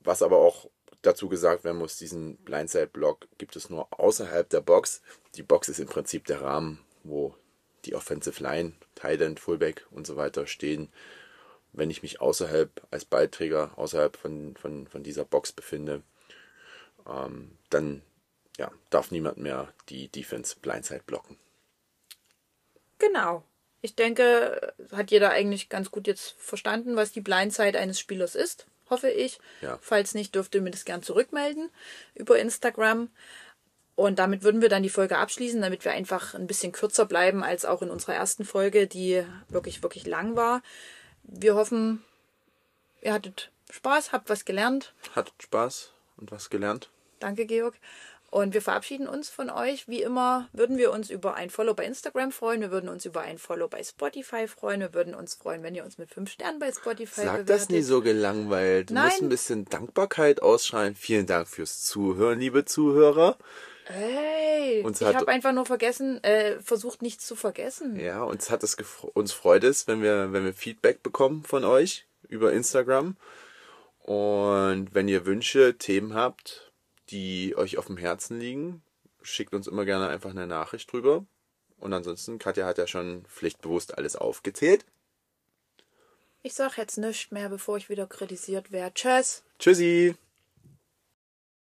[0.01, 0.69] Was aber auch
[1.01, 5.01] dazu gesagt werden muss, diesen Blindside-Block gibt es nur außerhalb der Box.
[5.35, 7.35] Die Box ist im Prinzip der Rahmen, wo
[7.85, 10.89] die Offensive Line, End, Fullback und so weiter stehen.
[11.73, 16.03] Wenn ich mich außerhalb als Ballträger, außerhalb von, von, von dieser Box befinde,
[17.07, 18.01] ähm, dann
[18.57, 21.37] ja, darf niemand mehr die Defense Blindside blocken.
[22.99, 23.43] Genau.
[23.81, 28.67] Ich denke, hat jeder eigentlich ganz gut jetzt verstanden, was die Blindside eines Spielers ist
[28.93, 29.39] hoffe ich.
[29.61, 29.77] Ja.
[29.81, 31.69] Falls nicht, dürft ihr mir das gern zurückmelden
[32.13, 33.09] über Instagram.
[33.95, 37.43] Und damit würden wir dann die Folge abschließen, damit wir einfach ein bisschen kürzer bleiben
[37.43, 40.63] als auch in unserer ersten Folge, die wirklich, wirklich lang war.
[41.23, 42.03] Wir hoffen,
[43.01, 44.93] ihr hattet Spaß, habt was gelernt.
[45.15, 46.89] Hattet Spaß und was gelernt.
[47.19, 47.75] Danke, Georg.
[48.33, 49.87] Und wir verabschieden uns von euch.
[49.87, 52.61] Wie immer würden wir uns über ein Follow bei Instagram freuen.
[52.61, 54.79] Wir würden uns über ein Follow bei Spotify freuen.
[54.79, 57.49] Wir würden uns freuen, wenn ihr uns mit fünf Sternen bei Spotify Sag bewertet.
[57.49, 58.89] das nie so gelangweilt.
[58.89, 59.05] Du Nein.
[59.05, 60.95] musst ein bisschen Dankbarkeit ausschreien.
[60.95, 63.37] Vielen Dank fürs Zuhören, liebe Zuhörer.
[63.85, 67.99] Hey, uns ich habe einfach nur vergessen, äh, versucht nichts zu vergessen.
[67.99, 68.75] Ja, uns hat es
[69.13, 73.15] uns freut es, wenn wir, wenn wir Feedback bekommen von euch über Instagram.
[73.99, 76.62] Und wenn ihr Wünsche, Themen habt,
[77.13, 78.81] die euch auf dem Herzen liegen,
[79.21, 81.25] schickt uns immer gerne einfach eine Nachricht drüber.
[81.77, 84.85] Und ansonsten, Katja hat ja schon pflichtbewusst alles aufgezählt.
[86.41, 88.93] Ich sag jetzt nichts mehr, bevor ich wieder kritisiert werde.
[88.93, 89.43] Tschüss.
[89.59, 90.15] Tschüssi.